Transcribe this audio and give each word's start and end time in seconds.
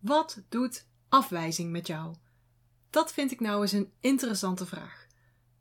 Wat 0.00 0.42
doet 0.48 0.86
afwijzing 1.08 1.70
met 1.70 1.86
jou? 1.86 2.14
Dat 2.90 3.12
vind 3.12 3.30
ik 3.30 3.40
nou 3.40 3.62
eens 3.62 3.72
een 3.72 3.92
interessante 4.00 4.66
vraag. 4.66 5.06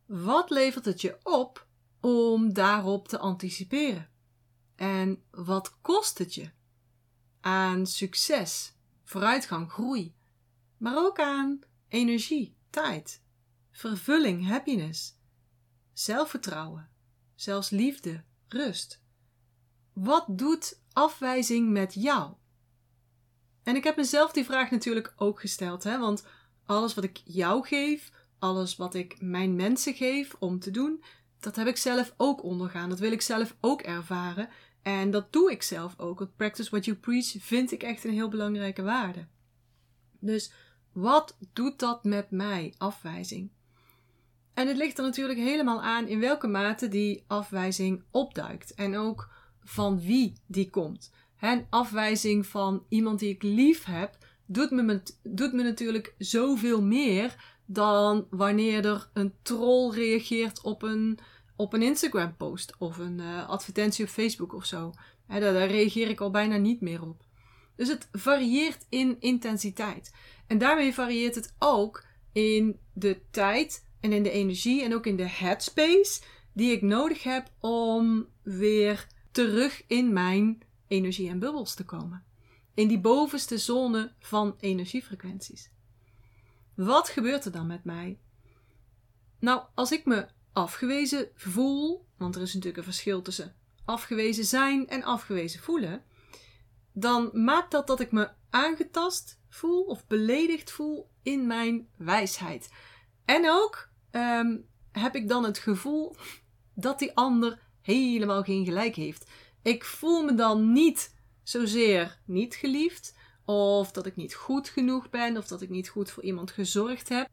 Wat 0.06 0.50
levert 0.50 0.86
het 0.86 1.02
je 1.02 1.18
op 1.24 1.68
om 2.00 2.54
daarop 2.54 3.08
te 3.08 3.18
anticiperen? 3.18 4.10
En 4.76 5.24
wat 5.32 5.78
kost 5.82 6.18
het 6.18 6.36
je? 6.36 6.52
Aan 7.40 7.88
succes, 7.88 8.74
vooruitgang, 9.04 9.72
groei, 9.72 10.16
maar 10.78 10.98
ook 10.98 11.20
aan 11.20 11.60
energie, 11.88 12.56
tijd, 12.70 13.22
vervulling, 13.72 14.48
happiness, 14.48 15.18
zelfvertrouwen, 15.94 16.90
zelfs 17.36 17.70
liefde, 17.70 18.24
rust. 18.48 19.02
Wat 19.94 20.26
doet 20.28 20.82
afwijzing 20.94 21.70
met 21.70 21.94
jou? 21.94 22.34
En 23.70 23.76
ik 23.76 23.84
heb 23.84 23.96
mezelf 23.96 24.32
die 24.32 24.46
vraag 24.46 24.72
natuurlijk 24.72 25.14
ook 25.16 25.40
gesteld, 25.40 25.84
hè? 25.84 26.00
want 26.00 26.26
alles 26.66 26.94
wat 26.94 27.04
ik 27.04 27.22
jou 27.26 27.68
geef, 27.68 28.12
alles 28.40 28.76
wat 28.76 28.94
ik 28.94 29.22
mijn 29.22 29.56
mensen 29.56 29.94
geef 29.94 30.36
om 30.40 30.60
te 30.60 30.72
doen, 30.72 31.04
dat 31.40 31.56
heb 31.56 31.68
ik 31.68 31.78
zelf 31.78 32.14
ook 32.18 32.44
ondergaan. 32.44 32.90
Dat 32.90 33.00
wil 33.00 33.12
ik 33.12 33.22
zelf 33.22 33.56
ook 33.62 33.82
ervaren. 33.82 34.50
En 34.82 35.12
dat 35.12 35.34
doe 35.34 35.52
ik 35.52 35.64
zelf 35.64 35.94
ook. 35.98 36.20
Want 36.20 36.36
practice 36.36 36.70
what 36.70 36.86
you 36.86 36.98
preach 36.98 37.36
vind 37.40 37.72
ik 37.72 37.84
echt 37.84 38.04
een 38.04 38.14
heel 38.14 38.30
belangrijke 38.30 38.82
waarde. 38.82 39.28
Dus 40.20 40.52
wat 40.92 41.38
doet 41.54 41.80
dat 41.80 42.04
met 42.04 42.32
mij, 42.32 42.74
afwijzing? 42.78 43.50
En 44.54 44.68
het 44.68 44.78
ligt 44.78 44.98
er 44.98 45.04
natuurlijk 45.04 45.40
helemaal 45.40 45.82
aan 45.82 46.08
in 46.08 46.20
welke 46.20 46.48
mate 46.48 46.88
die 46.88 47.24
afwijzing 47.28 48.04
opduikt. 48.12 48.74
En 48.74 48.98
ook 48.98 49.30
van 49.64 50.02
wie 50.02 50.34
die 50.46 50.70
komt. 50.70 51.12
Een 51.40 51.66
afwijzing 51.70 52.46
van 52.46 52.86
iemand 52.90 53.20
die 53.20 53.30
ik 53.30 53.44
lief 53.44 53.86
heb, 53.86 54.18
doet 54.46 54.72
me, 54.72 55.02
doet 55.24 55.54
me 55.54 55.64
natuurlijk 55.64 56.14
zoveel 56.18 56.82
meer 56.82 57.58
dan 57.66 58.28
wanneer 58.30 58.86
er 58.86 59.10
een 59.14 59.34
troll 59.42 59.94
reageert 59.94 60.62
op 60.62 60.82
een, 60.82 61.20
op 61.56 61.74
een 61.74 61.82
Instagram 61.82 62.36
post 62.36 62.76
of 62.78 62.98
een 62.98 63.20
uh, 63.20 63.50
advertentie 63.50 64.06
op 64.06 64.12
Facebook 64.12 64.54
of 64.54 64.66
zo. 64.66 64.94
daar, 65.28 65.40
daar 65.40 65.68
reageer 65.68 66.10
ik 66.10 66.22
al 66.22 66.32
bijna 66.32 66.58
niet 66.58 66.82
meer 66.82 67.02
op. 67.02 67.24
Dus 67.76 67.88
het 67.88 68.08
varieert 68.12 68.86
in 68.90 69.18
intensiteit. 69.20 70.14
En 70.48 70.58
daarmee 70.58 70.94
varieert 70.94 71.36
het 71.36 71.56
ook 71.60 72.06
in 72.32 72.80
de 72.94 73.20
tijd 73.32 73.86
en 74.00 74.14
in 74.14 74.24
de 74.24 74.32
energie 74.32 74.84
en 74.84 74.94
ook 74.94 75.06
in 75.06 75.16
de 75.16 75.30
headspace 75.30 76.22
die 76.54 76.72
ik 76.72 76.82
nodig 76.82 77.24
heb 77.24 77.52
om 77.60 78.28
weer 78.44 79.08
terug 79.32 79.84
in 79.88 80.14
mijn 80.14 80.62
energie 80.90 81.30
en 81.30 81.40
bubbels 81.40 81.74
te 81.74 81.86
komen. 81.86 82.24
In 82.74 82.88
die 82.88 83.00
bovenste 83.00 83.58
zone 83.58 84.14
van 84.20 84.56
energiefrequenties. 84.60 85.72
Wat 86.76 87.10
gebeurt 87.10 87.46
er 87.46 87.52
dan 87.52 87.68
met 87.68 87.84
mij? 87.84 88.20
Nou, 89.40 89.64
als 89.76 89.92
ik 89.92 90.06
me 90.06 90.28
afgewezen 90.54 91.30
voel, 91.36 92.08
want 92.18 92.36
er 92.36 92.42
is 92.42 92.54
natuurlijk 92.54 92.78
een 92.78 92.92
verschil 92.94 93.22
tussen 93.22 93.56
afgewezen 93.86 94.46
zijn 94.46 94.88
en 94.88 95.04
afgewezen 95.04 95.60
voelen, 95.60 96.04
dan 96.94 97.30
maakt 97.34 97.72
dat 97.72 97.88
dat 97.88 98.00
ik 98.00 98.12
me 98.12 98.30
aangetast 98.50 99.40
voel 99.50 99.84
of 99.84 100.08
beledigd 100.08 100.72
voel 100.72 101.10
in 101.24 101.48
mijn 101.48 101.88
wijsheid. 101.96 102.70
En 103.26 103.50
ook 103.50 103.90
ehm, 104.12 104.58
heb 104.92 105.16
ik 105.16 105.28
dan 105.28 105.44
het 105.44 105.58
gevoel 105.58 106.16
dat 106.74 107.00
die 107.00 107.16
ander 107.16 107.60
helemaal 107.82 108.44
geen 108.44 108.66
gelijk 108.66 108.96
heeft. 108.96 109.32
Ik 109.70 109.86
voel 109.86 110.24
me 110.24 110.34
dan 110.34 110.72
niet 110.72 111.16
zozeer 111.44 112.20
niet 112.26 112.56
geliefd, 112.56 113.16
of 113.46 113.92
dat 113.92 114.06
ik 114.06 114.16
niet 114.16 114.34
goed 114.34 114.70
genoeg 114.70 115.10
ben, 115.10 115.38
of 115.38 115.48
dat 115.48 115.62
ik 115.62 115.70
niet 115.70 115.90
goed 115.90 116.12
voor 116.12 116.24
iemand 116.24 116.52
gezorgd 116.52 117.10
heb. 117.10 117.28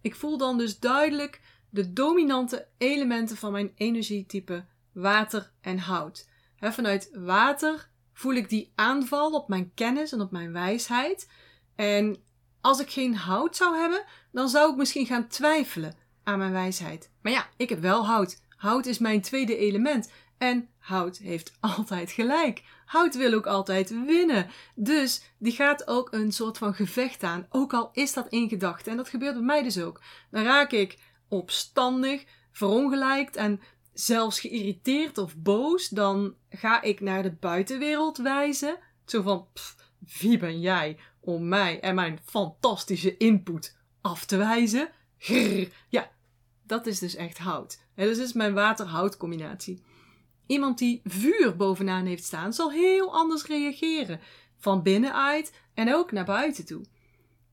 Ik 0.00 0.14
voel 0.14 0.38
dan 0.38 0.58
dus 0.58 0.78
duidelijk 0.78 1.40
de 1.70 1.92
dominante 1.92 2.68
elementen 2.78 3.36
van 3.36 3.52
mijn 3.52 3.72
energietype 3.74 4.64
water 4.92 5.52
en 5.60 5.78
hout. 5.78 6.28
vanuit 6.60 7.10
water 7.12 7.90
voel 8.12 8.34
ik 8.34 8.48
die 8.48 8.72
aanval 8.74 9.30
op 9.30 9.48
mijn 9.48 9.74
kennis 9.74 10.12
en 10.12 10.20
op 10.20 10.30
mijn 10.30 10.52
wijsheid. 10.52 11.28
En 11.74 12.16
als 12.60 12.80
ik 12.80 12.90
geen 12.90 13.16
hout 13.16 13.56
zou 13.56 13.76
hebben, 13.76 14.04
dan 14.32 14.48
zou 14.48 14.70
ik 14.70 14.76
misschien 14.76 15.06
gaan 15.06 15.28
twijfelen 15.28 15.94
aan 16.22 16.38
mijn 16.38 16.52
wijsheid. 16.52 17.10
Maar 17.22 17.32
ja, 17.32 17.48
ik 17.56 17.68
heb 17.68 17.80
wel 17.80 18.06
hout. 18.06 18.40
Hout 18.56 18.86
is 18.86 18.98
mijn 18.98 19.20
tweede 19.20 19.56
element. 19.56 20.10
En 20.38 20.68
hout 20.78 21.18
heeft 21.18 21.52
altijd 21.76 22.10
gelijk. 22.10 22.62
Hout 22.86 23.16
wil 23.16 23.32
ook 23.32 23.46
altijd 23.46 24.04
winnen. 24.06 24.50
Dus 24.74 25.22
die 25.38 25.52
gaat 25.52 25.88
ook 25.88 26.12
een 26.12 26.32
soort 26.32 26.58
van 26.58 26.74
gevecht 26.74 27.22
aan. 27.22 27.46
Ook 27.50 27.74
al 27.74 27.90
is 27.92 28.12
dat 28.12 28.28
in 28.28 28.48
gedachten. 28.48 28.90
En 28.90 28.96
dat 28.96 29.08
gebeurt 29.08 29.34
bij 29.34 29.42
mij 29.42 29.62
dus 29.62 29.78
ook. 29.78 30.00
Dan 30.30 30.44
raak 30.44 30.72
ik 30.72 30.98
opstandig, 31.28 32.24
verongelijkt 32.52 33.36
en 33.36 33.60
zelfs 33.92 34.40
geïrriteerd 34.40 35.18
of 35.18 35.36
boos. 35.36 35.88
Dan 35.88 36.34
ga 36.48 36.82
ik 36.82 37.00
naar 37.00 37.22
de 37.22 37.32
buitenwereld 37.32 38.16
wijzen. 38.16 38.78
Zo 39.06 39.22
van, 39.22 39.46
wie 40.20 40.38
ben 40.38 40.60
jij 40.60 40.98
om 41.20 41.48
mij 41.48 41.80
en 41.80 41.94
mijn 41.94 42.20
fantastische 42.24 43.16
input 43.16 43.76
af 44.00 44.24
te 44.24 44.36
wijzen? 44.36 44.90
Grrr. 45.18 45.68
Ja, 45.88 46.10
dat 46.62 46.86
is 46.86 46.98
dus 46.98 47.14
echt 47.14 47.38
hout. 47.38 47.80
En 47.94 48.06
dus 48.06 48.18
is 48.18 48.32
mijn 48.32 48.54
water-hout 48.54 49.16
combinatie. 49.16 49.82
Iemand 50.46 50.78
die 50.78 51.00
vuur 51.04 51.56
bovenaan 51.56 52.06
heeft 52.06 52.24
staan, 52.24 52.52
zal 52.52 52.70
heel 52.70 53.14
anders 53.14 53.44
reageren. 53.44 54.20
Van 54.58 54.82
binnenuit 54.82 55.52
en 55.74 55.94
ook 55.94 56.12
naar 56.12 56.24
buiten 56.24 56.66
toe. 56.66 56.84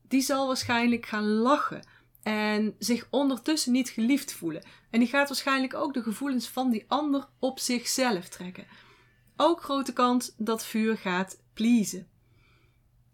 Die 0.08 0.20
zal 0.20 0.46
waarschijnlijk 0.46 1.06
gaan 1.06 1.26
lachen 1.26 1.86
en 2.22 2.74
zich 2.78 3.06
ondertussen 3.10 3.72
niet 3.72 3.88
geliefd 3.88 4.32
voelen. 4.32 4.64
En 4.90 4.98
die 4.98 5.08
gaat 5.08 5.28
waarschijnlijk 5.28 5.74
ook 5.74 5.94
de 5.94 6.02
gevoelens 6.02 6.48
van 6.48 6.70
die 6.70 6.84
ander 6.88 7.28
op 7.38 7.58
zichzelf 7.58 8.28
trekken. 8.28 8.66
Ook 9.36 9.62
grote 9.62 9.92
kans 9.92 10.34
dat 10.36 10.64
vuur 10.64 10.96
gaat 10.96 11.42
pleasen. 11.54 12.08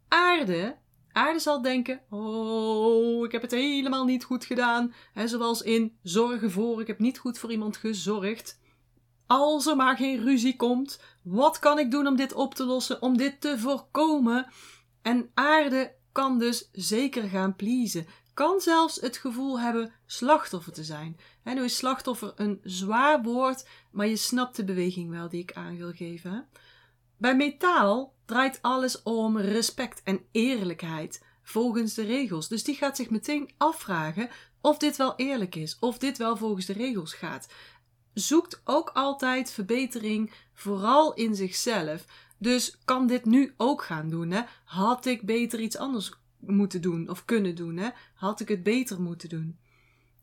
Aarde, 0.09 0.77
aarde 1.13 1.39
zal 1.39 1.63
denken: 1.63 2.01
Oh, 2.11 3.25
ik 3.25 3.33
heb 3.33 3.43
het 3.43 3.51
helemaal 3.51 4.05
niet 4.05 4.25
goed 4.25 4.45
gedaan. 4.45 4.95
He, 5.13 5.29
zoals 5.29 5.63
in 5.63 5.99
zorgen 6.03 6.51
voor, 6.51 6.81
ik 6.81 6.87
heb 6.87 6.99
niet 6.99 7.19
goed 7.19 7.39
voor 7.39 7.51
iemand 7.51 7.77
gezorgd. 7.77 8.59
Als 9.33 9.67
er 9.67 9.77
maar 9.77 9.97
geen 9.97 10.23
ruzie 10.23 10.57
komt, 10.57 11.01
wat 11.23 11.59
kan 11.59 11.79
ik 11.79 11.91
doen 11.91 12.07
om 12.07 12.17
dit 12.17 12.33
op 12.33 12.55
te 12.55 12.65
lossen, 12.65 13.03
om 13.03 13.17
dit 13.17 13.41
te 13.41 13.59
voorkomen? 13.59 14.47
En 15.03 15.31
aarde 15.35 15.95
kan 16.13 16.39
dus 16.39 16.69
zeker 16.73 17.29
gaan 17.29 17.57
pleasen. 17.57 18.07
Kan 18.35 18.61
zelfs 18.61 19.01
het 19.01 19.17
gevoel 19.17 19.61
hebben 19.61 19.93
slachtoffer 20.07 20.73
te 20.73 20.85
zijn. 20.85 21.17
En 21.43 21.55
nu 21.55 21.65
is 21.65 21.77
slachtoffer 21.77 22.33
een 22.37 22.61
zwaar 22.63 23.23
woord, 23.23 23.69
maar 23.91 24.07
je 24.07 24.17
snapt 24.17 24.57
de 24.57 24.65
beweging 24.65 25.11
wel 25.11 25.29
die 25.29 25.43
ik 25.43 25.53
aan 25.53 25.77
wil 25.77 25.93
geven. 25.93 26.49
Bij 27.17 27.37
metaal 27.37 28.15
draait 28.25 28.59
alles 28.63 29.03
om 29.03 29.39
respect 29.39 30.03
en 30.03 30.21
eerlijkheid 30.33 31.25
volgens 31.43 31.95
de 31.95 32.05
regels. 32.05 32.49
Dus 32.49 32.65
die 32.65 32.75
gaat 32.75 32.97
zich 32.97 33.11
meteen 33.11 33.51
afvragen 33.57 34.29
of 34.61 34.79
dit 34.79 34.97
wel 34.97 35.17
eerlijk 35.17 35.55
is, 35.55 35.77
of 35.79 35.99
dit 35.99 36.19
wel 36.19 36.37
volgens 36.37 36.67
de 36.67 36.73
regels 36.73 37.15
gaat 37.15 37.49
zoekt 38.15 38.61
ook 38.65 38.91
altijd 38.95 39.51
verbetering, 39.51 40.33
vooral 40.53 41.15
in 41.15 41.35
zichzelf. 41.35 42.05
Dus 42.39 42.79
kan 42.85 43.07
dit 43.07 43.25
nu 43.25 43.55
ook 43.57 43.83
gaan 43.83 44.09
doen? 44.09 44.31
Hè? 44.31 44.43
Had 44.65 45.07
ik 45.07 45.23
beter 45.23 45.61
iets 45.61 45.77
anders 45.77 46.13
moeten 46.39 46.83
doen 46.83 47.09
of 47.09 47.25
kunnen 47.25 47.55
doen? 47.55 47.77
Hè? 47.77 47.89
Had 48.15 48.41
ik 48.41 48.49
het 48.49 48.63
beter 48.63 49.01
moeten 49.01 49.29
doen? 49.29 49.59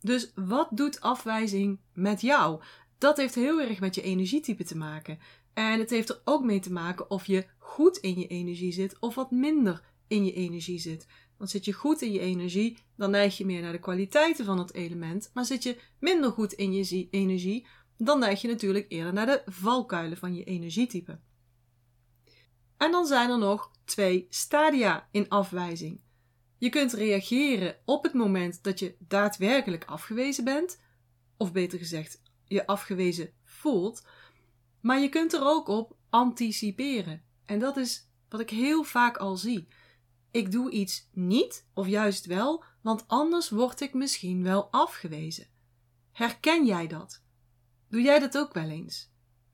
Dus 0.01 0.31
wat 0.35 0.67
doet 0.71 1.01
afwijzing 1.01 1.79
met 1.93 2.21
jou? 2.21 2.61
Dat 2.97 3.17
heeft 3.17 3.35
heel 3.35 3.61
erg 3.61 3.79
met 3.79 3.95
je 3.95 4.01
energietype 4.01 4.63
te 4.63 4.77
maken. 4.77 5.19
En 5.53 5.79
het 5.79 5.89
heeft 5.89 6.09
er 6.09 6.21
ook 6.23 6.43
mee 6.43 6.59
te 6.59 6.71
maken 6.71 7.09
of 7.09 7.25
je 7.25 7.45
goed 7.57 7.97
in 7.97 8.19
je 8.19 8.27
energie 8.27 8.71
zit 8.71 8.99
of 8.99 9.15
wat 9.15 9.31
minder 9.31 9.81
in 10.07 10.25
je 10.25 10.33
energie 10.33 10.79
zit. 10.79 11.07
Want 11.37 11.49
zit 11.49 11.65
je 11.65 11.73
goed 11.73 12.01
in 12.01 12.11
je 12.11 12.19
energie, 12.19 12.77
dan 12.95 13.11
neig 13.11 13.37
je 13.37 13.45
meer 13.45 13.61
naar 13.61 13.71
de 13.71 13.79
kwaliteiten 13.79 14.45
van 14.45 14.57
het 14.57 14.73
element. 14.73 15.29
Maar 15.33 15.45
zit 15.45 15.63
je 15.63 15.81
minder 15.99 16.31
goed 16.31 16.53
in 16.53 16.73
je 16.73 17.07
energie, 17.09 17.67
dan 17.97 18.19
neig 18.19 18.41
je 18.41 18.47
natuurlijk 18.47 18.85
eerder 18.87 19.13
naar 19.13 19.25
de 19.25 19.41
valkuilen 19.45 20.17
van 20.17 20.35
je 20.35 20.43
energietype. 20.43 21.19
En 22.77 22.91
dan 22.91 23.05
zijn 23.05 23.29
er 23.29 23.37
nog 23.37 23.71
twee 23.85 24.27
stadia 24.29 25.07
in 25.11 25.29
afwijzing. 25.29 26.01
Je 26.57 26.69
kunt 26.69 26.93
reageren 26.93 27.75
op 27.85 28.03
het 28.03 28.13
moment 28.13 28.63
dat 28.63 28.79
je 28.79 28.95
daadwerkelijk 28.99 29.85
afgewezen 29.85 30.43
bent, 30.43 30.81
of 31.37 31.51
beter 31.51 31.77
gezegd, 31.77 32.21
je 32.45 32.67
afgewezen 32.67 33.33
voelt, 33.43 34.07
maar 34.81 34.99
je 34.99 35.09
kunt 35.09 35.33
er 35.33 35.41
ook 35.43 35.67
op 35.67 35.95
anticiperen. 36.09 37.23
En 37.45 37.59
dat 37.59 37.77
is 37.77 38.09
wat 38.29 38.39
ik 38.39 38.49
heel 38.49 38.83
vaak 38.83 39.17
al 39.17 39.37
zie. 39.37 39.67
Ik 40.37 40.51
doe 40.51 40.71
iets 40.71 41.07
niet, 41.11 41.65
of 41.73 41.87
juist 41.87 42.25
wel, 42.25 42.63
want 42.81 43.07
anders 43.07 43.49
word 43.49 43.81
ik 43.81 43.93
misschien 43.93 44.43
wel 44.43 44.71
afgewezen. 44.71 45.47
Herken 46.11 46.65
jij 46.65 46.87
dat? 46.87 47.23
Doe 47.87 48.01
jij 48.01 48.19
dat 48.19 48.37
ook 48.37 48.53
wel 48.53 48.69
eens? 48.69 49.11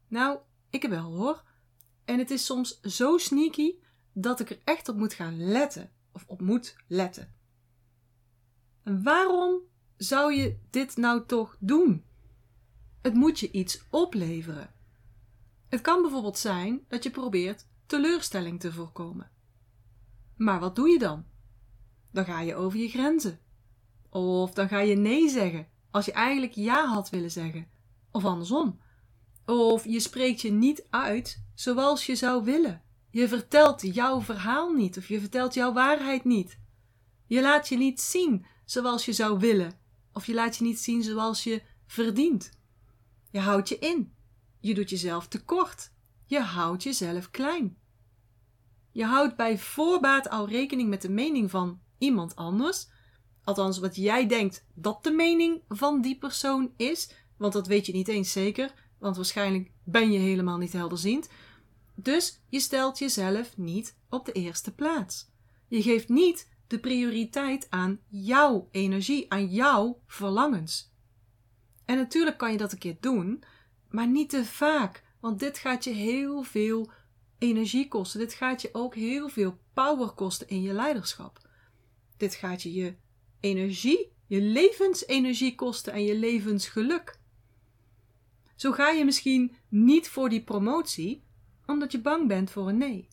Nou, 0.08 0.40
ik 0.70 0.84
wel 0.84 1.16
hoor. 1.16 1.44
En 2.06 2.20
het 2.20 2.32
is 2.32 2.46
soms 2.46 2.80
zo 2.82 3.18
sneaky 3.18 3.76
dat 4.14 4.40
ik 4.40 4.50
er 4.50 4.62
echt 4.64 4.90
op 4.90 4.96
moet 4.96 5.14
gaan 5.14 5.38
letten 5.38 5.92
of 6.12 6.24
op 6.28 6.42
moet 6.42 6.76
letten. 6.88 7.36
En 8.84 9.04
waarom 9.04 9.62
zou 9.98 10.34
je 10.34 10.60
dit 10.70 10.98
nou 10.98 11.26
toch 11.26 11.58
doen? 11.60 12.06
Het 13.02 13.14
moet 13.14 13.40
je 13.40 13.52
iets 13.52 13.84
opleveren. 13.90 14.74
Het 15.70 15.82
kan 15.82 16.02
bijvoorbeeld 16.02 16.38
zijn 16.38 16.86
dat 16.88 17.04
je 17.04 17.12
probeert 17.12 17.68
teleurstelling 17.86 18.60
te 18.60 18.72
voorkomen. 18.72 19.32
Maar 20.36 20.60
wat 20.60 20.76
doe 20.76 20.90
je 20.90 21.00
dan? 21.00 21.26
Dan 22.12 22.26
ga 22.26 22.42
je 22.42 22.56
over 22.56 22.80
je 22.80 22.90
grenzen. 22.90 23.40
Of 24.10 24.54
dan 24.54 24.68
ga 24.68 24.80
je 24.80 24.96
nee 24.96 25.30
zeggen 25.30 25.68
als 25.92 26.06
je 26.06 26.12
eigenlijk 26.12 26.54
ja 26.54 26.86
had 26.86 27.10
willen 27.10 27.32
zeggen. 27.32 27.68
Of 28.12 28.26
andersom. 28.26 28.80
Of 29.46 29.86
je 29.86 30.00
spreekt 30.00 30.42
je 30.42 30.52
niet 30.52 30.86
uit 30.90 31.44
zoals 31.54 32.06
je 32.06 32.16
zou 32.16 32.44
willen. 32.44 32.82
Je 33.10 33.28
vertelt 33.28 33.82
jouw 33.82 34.22
verhaal 34.22 34.72
niet 34.72 34.98
of 34.98 35.08
je 35.08 35.20
vertelt 35.20 35.54
jouw 35.54 35.74
waarheid 35.74 36.24
niet. 36.24 36.60
Je 37.26 37.42
laat 37.42 37.70
je 37.70 37.78
niet 37.78 38.02
zien 38.02 38.46
zoals 38.66 39.06
je 39.06 39.14
zou 39.14 39.40
willen 39.40 39.74
of 40.14 40.26
je 40.26 40.34
laat 40.34 40.56
je 40.56 40.64
niet 40.64 40.80
zien 40.80 41.04
zoals 41.04 41.44
je 41.44 41.62
verdient. 41.86 42.52
Je 43.32 43.40
houdt 43.40 43.70
je 43.70 43.80
in. 43.80 44.14
Je 44.60 44.74
doet 44.74 44.90
jezelf 44.90 45.28
tekort. 45.28 45.92
Je 46.26 46.40
houdt 46.40 46.84
jezelf 46.84 47.30
klein. 47.30 47.78
Je 48.94 49.06
houdt 49.06 49.36
bij 49.36 49.57
voorbaat 49.57 50.30
al 50.30 50.48
rekening 50.48 50.90
met 50.90 51.01
de 51.01 51.10
mening 51.10 51.50
van 51.50 51.80
iemand 51.98 52.36
anders. 52.36 52.88
Althans, 53.44 53.80
wat 53.80 53.95
jij 53.95 54.28
denkt 54.28 54.66
dat 54.74 55.04
de 55.04 55.12
mening 55.12 55.62
van 55.68 56.01
die 56.01 56.18
persoon 56.18 56.74
is. 56.78 57.12
Want 57.38 57.54
dat 57.54 57.68
weet 57.68 57.86
je 57.86 57.94
niet 57.94 58.07
eens 58.07 58.31
zeker. 58.31 58.74
Want 59.00 59.16
waarschijnlijk 59.16 59.72
ben 59.84 60.12
je 60.12 60.19
helemaal 60.19 60.57
niet 60.57 60.74
helderziend. 60.74 61.30
Dus 61.95 62.42
je 62.50 62.60
stelt 62.60 63.00
jezelf 63.00 63.57
niet 63.57 63.98
op 64.10 64.25
de 64.25 64.31
eerste 64.31 64.74
plaats. 64.74 65.31
Je 65.68 65.81
geeft 65.81 66.10
niet 66.10 66.50
de 66.68 66.80
prioriteit 66.80 67.68
aan 67.69 68.00
jouw 68.07 68.68
energie, 68.72 69.31
aan 69.31 69.48
jouw 69.48 70.01
verlangens. 70.06 70.94
En 71.86 71.98
natuurlijk 71.98 72.38
kan 72.38 72.51
je 72.51 72.57
dat 72.57 72.72
een 72.72 72.78
keer 72.78 72.98
doen, 73.00 73.44
maar 73.89 74.07
niet 74.07 74.30
te 74.30 74.46
vaak, 74.46 75.04
want 75.19 75.39
dit 75.39 75.57
gaat 75.57 75.84
je 75.84 75.89
heel 75.89 76.44
veel 76.44 76.92
energie 77.38 77.88
kosten. 77.88 78.20
Dit 78.20 78.34
gaat 78.34 78.62
je 78.62 78.70
ook 78.72 78.96
heel 78.96 79.30
veel 79.30 79.58
power 79.74 80.10
kosten 80.10 80.50
in 80.50 80.62
je 80.62 80.74
leiderschap. 80.74 81.50
Dit 82.18 82.36
gaat 82.36 82.62
je 82.62 82.74
je 82.74 82.96
energie, 83.40 84.12
je 84.28 84.42
levensenergie 84.42 85.56
kosten 85.56 85.94
en 85.94 86.04
je 86.04 86.16
levensgeluk. 86.16 87.20
Zo 88.56 88.72
ga 88.72 88.90
je 88.90 89.06
misschien 89.06 89.56
niet 89.70 90.10
voor 90.10 90.30
die 90.30 90.44
promotie, 90.44 91.24
omdat 91.66 91.92
je 91.92 92.02
bang 92.02 92.28
bent 92.28 92.52
voor 92.52 92.68
een 92.68 92.78
nee. 92.78 93.08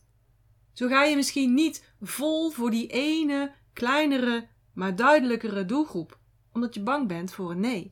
Zo 0.73 0.87
ga 0.87 1.03
je 1.03 1.15
misschien 1.15 1.53
niet 1.53 1.93
vol 2.01 2.51
voor 2.51 2.71
die 2.71 2.87
ene, 2.87 3.53
kleinere, 3.73 4.47
maar 4.73 4.95
duidelijkere 4.95 5.65
doelgroep, 5.65 6.19
omdat 6.53 6.73
je 6.73 6.81
bang 6.81 7.07
bent 7.07 7.33
voor 7.33 7.51
een 7.51 7.59
nee. 7.59 7.91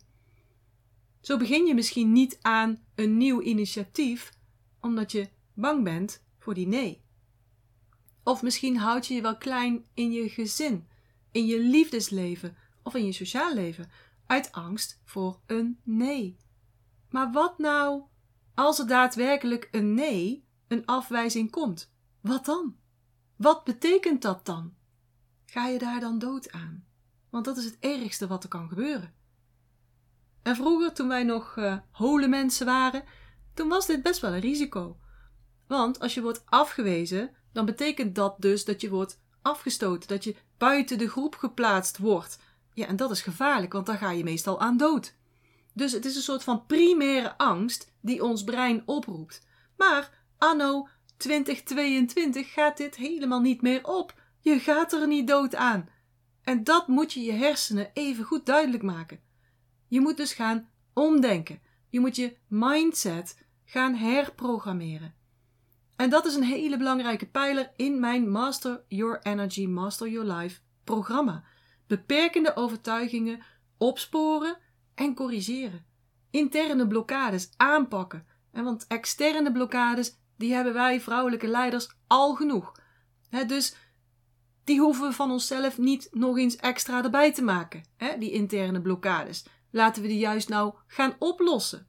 Zo 1.21 1.37
begin 1.37 1.65
je 1.65 1.73
misschien 1.73 2.11
niet 2.11 2.37
aan 2.41 2.83
een 2.95 3.17
nieuw 3.17 3.41
initiatief, 3.41 4.31
omdat 4.81 5.11
je 5.11 5.27
bang 5.59 5.83
bent 5.83 6.23
voor 6.37 6.53
die 6.53 6.67
nee. 6.67 7.03
Of 8.23 8.41
misschien 8.41 8.77
houd 8.77 9.07
je 9.07 9.13
je 9.13 9.21
wel 9.21 9.37
klein 9.37 9.85
in 9.93 10.11
je 10.11 10.29
gezin, 10.29 10.87
in 11.31 11.45
je 11.45 11.59
liefdesleven 11.59 12.57
of 12.83 12.95
in 12.95 13.05
je 13.05 13.11
sociaal 13.11 13.53
leven, 13.53 13.89
uit 14.25 14.51
angst 14.51 15.01
voor 15.03 15.39
een 15.45 15.79
nee. 15.83 16.37
Maar 17.09 17.31
wat 17.31 17.57
nou 17.57 18.03
als 18.53 18.79
er 18.79 18.87
daadwerkelijk 18.87 19.67
een 19.71 19.93
nee, 19.93 20.47
een 20.67 20.85
afwijzing 20.85 21.51
komt? 21.51 21.91
Wat 22.21 22.45
dan? 22.45 22.75
Wat 23.35 23.63
betekent 23.63 24.21
dat 24.21 24.45
dan? 24.45 24.73
Ga 25.45 25.67
je 25.67 25.79
daar 25.79 25.99
dan 25.99 26.19
dood 26.19 26.51
aan? 26.51 26.85
Want 27.29 27.45
dat 27.45 27.57
is 27.57 27.65
het 27.65 27.77
ergste 27.79 28.27
wat 28.27 28.43
er 28.43 28.49
kan 28.49 28.69
gebeuren. 28.69 29.13
En 30.41 30.55
vroeger, 30.55 30.93
toen 30.93 31.07
wij 31.07 31.23
nog 31.23 31.55
uh, 31.55 31.77
hole 31.91 32.27
mensen 32.27 32.65
waren, 32.65 33.03
toen 33.53 33.67
was 33.67 33.85
dit 33.85 34.03
best 34.03 34.19
wel 34.19 34.33
een 34.33 34.39
risico. 34.39 34.99
Want 35.69 35.99
als 35.99 36.13
je 36.13 36.21
wordt 36.21 36.43
afgewezen, 36.45 37.31
dan 37.53 37.65
betekent 37.65 38.15
dat 38.15 38.35
dus 38.41 38.65
dat 38.65 38.81
je 38.81 38.89
wordt 38.89 39.19
afgestoten, 39.41 40.07
dat 40.07 40.23
je 40.23 40.35
buiten 40.57 40.97
de 40.97 41.09
groep 41.09 41.35
geplaatst 41.35 41.97
wordt. 41.97 42.39
Ja, 42.73 42.87
en 42.87 42.95
dat 42.95 43.11
is 43.11 43.21
gevaarlijk, 43.21 43.73
want 43.73 43.85
dan 43.85 43.97
ga 43.97 44.11
je 44.11 44.23
meestal 44.23 44.59
aan 44.59 44.77
dood. 44.77 45.15
Dus 45.73 45.91
het 45.91 46.05
is 46.05 46.15
een 46.15 46.21
soort 46.21 46.43
van 46.43 46.65
primaire 46.65 47.37
angst 47.37 47.91
die 48.01 48.23
ons 48.23 48.43
brein 48.43 48.83
oproept. 48.85 49.45
Maar 49.77 50.23
anno 50.37 50.87
2022 51.17 52.53
gaat 52.53 52.77
dit 52.77 52.95
helemaal 52.95 53.41
niet 53.41 53.61
meer 53.61 53.87
op. 53.87 54.21
Je 54.39 54.59
gaat 54.59 54.93
er 54.93 55.07
niet 55.07 55.27
dood 55.27 55.55
aan. 55.55 55.89
En 56.43 56.63
dat 56.63 56.87
moet 56.87 57.13
je 57.13 57.21
je 57.21 57.31
hersenen 57.31 57.91
even 57.93 58.23
goed 58.23 58.45
duidelijk 58.45 58.83
maken. 58.83 59.19
Je 59.87 60.01
moet 60.01 60.17
dus 60.17 60.33
gaan 60.33 60.69
omdenken. 60.93 61.61
Je 61.89 61.99
moet 61.99 62.15
je 62.15 62.37
mindset 62.47 63.45
gaan 63.65 63.95
herprogrammeren. 63.95 65.17
En 65.99 66.09
dat 66.09 66.25
is 66.25 66.35
een 66.35 66.43
hele 66.43 66.77
belangrijke 66.77 67.25
pijler 67.25 67.71
in 67.75 67.99
mijn 67.99 68.29
Master 68.29 68.83
Your 68.87 69.19
Energy, 69.21 69.65
Master 69.65 70.09
Your 70.09 70.33
Life 70.33 70.59
programma. 70.83 71.43
Beperkende 71.87 72.55
overtuigingen 72.55 73.43
opsporen 73.77 74.57
en 74.95 75.15
corrigeren. 75.15 75.85
Interne 76.31 76.87
blokkades 76.87 77.49
aanpakken. 77.57 78.27
En 78.51 78.63
want 78.63 78.87
externe 78.87 79.51
blokkades, 79.51 80.17
die 80.37 80.53
hebben 80.53 80.73
wij 80.73 81.01
vrouwelijke 81.01 81.47
leiders 81.47 81.89
al 82.07 82.35
genoeg. 82.35 82.71
dus 83.47 83.75
die 84.63 84.79
hoeven 84.79 85.07
we 85.07 85.13
van 85.13 85.31
onszelf 85.31 85.77
niet 85.77 86.07
nog 86.11 86.37
eens 86.37 86.55
extra 86.55 87.03
erbij 87.03 87.33
te 87.33 87.43
maken, 87.43 87.83
die 88.19 88.31
interne 88.31 88.81
blokkades. 88.81 89.45
Laten 89.71 90.01
we 90.01 90.07
die 90.07 90.19
juist 90.19 90.49
nou 90.49 90.73
gaan 90.87 91.15
oplossen. 91.19 91.87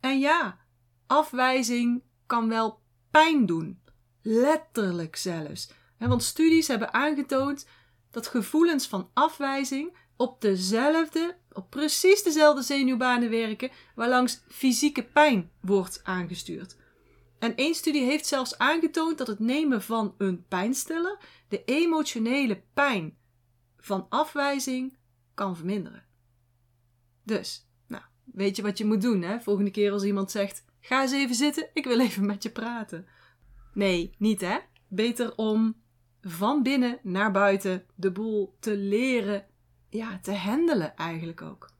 En 0.00 0.18
ja, 0.18 0.58
afwijzing 1.06 2.02
kan 2.34 2.48
wel 2.48 2.80
pijn 3.10 3.46
doen. 3.46 3.80
Letterlijk 4.22 5.16
zelfs. 5.16 5.70
Want 5.98 6.22
studies 6.22 6.68
hebben 6.68 6.92
aangetoond 6.92 7.66
dat 8.10 8.26
gevoelens 8.26 8.86
van 8.86 9.10
afwijzing 9.12 9.96
op 10.16 10.40
dezelfde, 10.40 11.36
op 11.52 11.70
precies 11.70 12.22
dezelfde 12.22 12.62
zenuwbanen 12.62 13.30
werken 13.30 13.70
waarlangs 13.94 14.42
fysieke 14.48 15.02
pijn 15.02 15.50
wordt 15.60 16.00
aangestuurd. 16.04 16.76
En 17.38 17.56
één 17.56 17.74
studie 17.74 18.04
heeft 18.04 18.26
zelfs 18.26 18.58
aangetoond 18.58 19.18
dat 19.18 19.26
het 19.26 19.38
nemen 19.38 19.82
van 19.82 20.14
een 20.18 20.46
pijnstiller 20.48 21.18
de 21.48 21.64
emotionele 21.64 22.62
pijn 22.74 23.16
van 23.78 24.06
afwijzing 24.08 24.96
kan 25.34 25.56
verminderen. 25.56 26.04
Dus, 27.22 27.68
nou, 27.86 28.02
weet 28.24 28.56
je 28.56 28.62
wat 28.62 28.78
je 28.78 28.84
moet 28.84 29.02
doen, 29.02 29.22
hè? 29.22 29.40
Volgende 29.40 29.70
keer 29.70 29.92
als 29.92 30.04
iemand 30.04 30.30
zegt: 30.30 30.64
Ga 30.86 31.02
eens 31.02 31.12
even 31.12 31.34
zitten, 31.34 31.68
ik 31.72 31.84
wil 31.84 32.00
even 32.00 32.26
met 32.26 32.42
je 32.42 32.50
praten. 32.50 33.06
Nee, 33.72 34.14
niet 34.18 34.40
hè? 34.40 34.58
Beter 34.88 35.36
om 35.36 35.76
van 36.20 36.62
binnen 36.62 36.98
naar 37.02 37.32
buiten 37.32 37.84
de 37.94 38.12
boel 38.12 38.56
te 38.60 38.76
leren, 38.76 39.46
ja, 39.88 40.18
te 40.22 40.34
handelen 40.34 40.96
eigenlijk 40.96 41.42
ook. 41.42 41.70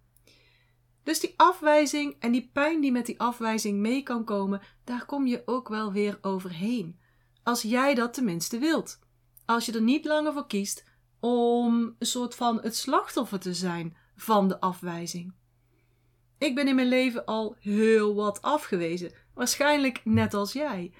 Dus 1.02 1.20
die 1.20 1.34
afwijzing 1.36 2.16
en 2.18 2.32
die 2.32 2.50
pijn 2.52 2.80
die 2.80 2.92
met 2.92 3.06
die 3.06 3.20
afwijzing 3.20 3.78
mee 3.78 4.02
kan 4.02 4.24
komen, 4.24 4.60
daar 4.84 5.06
kom 5.06 5.26
je 5.26 5.42
ook 5.44 5.68
wel 5.68 5.92
weer 5.92 6.18
overheen. 6.20 7.00
Als 7.42 7.62
jij 7.62 7.94
dat 7.94 8.14
tenminste 8.14 8.58
wilt. 8.58 8.98
Als 9.44 9.66
je 9.66 9.72
er 9.72 9.82
niet 9.82 10.04
langer 10.04 10.32
voor 10.32 10.46
kiest 10.46 10.84
om 11.20 11.94
een 11.98 12.06
soort 12.06 12.34
van 12.34 12.60
het 12.62 12.76
slachtoffer 12.76 13.38
te 13.38 13.54
zijn 13.54 13.96
van 14.16 14.48
de 14.48 14.60
afwijzing. 14.60 15.34
Ik 16.44 16.54
ben 16.54 16.68
in 16.68 16.74
mijn 16.74 16.88
leven 16.88 17.24
al 17.24 17.56
heel 17.60 18.14
wat 18.14 18.42
afgewezen. 18.42 19.12
Waarschijnlijk 19.34 20.00
net 20.04 20.34
als 20.34 20.52
jij. 20.52 20.92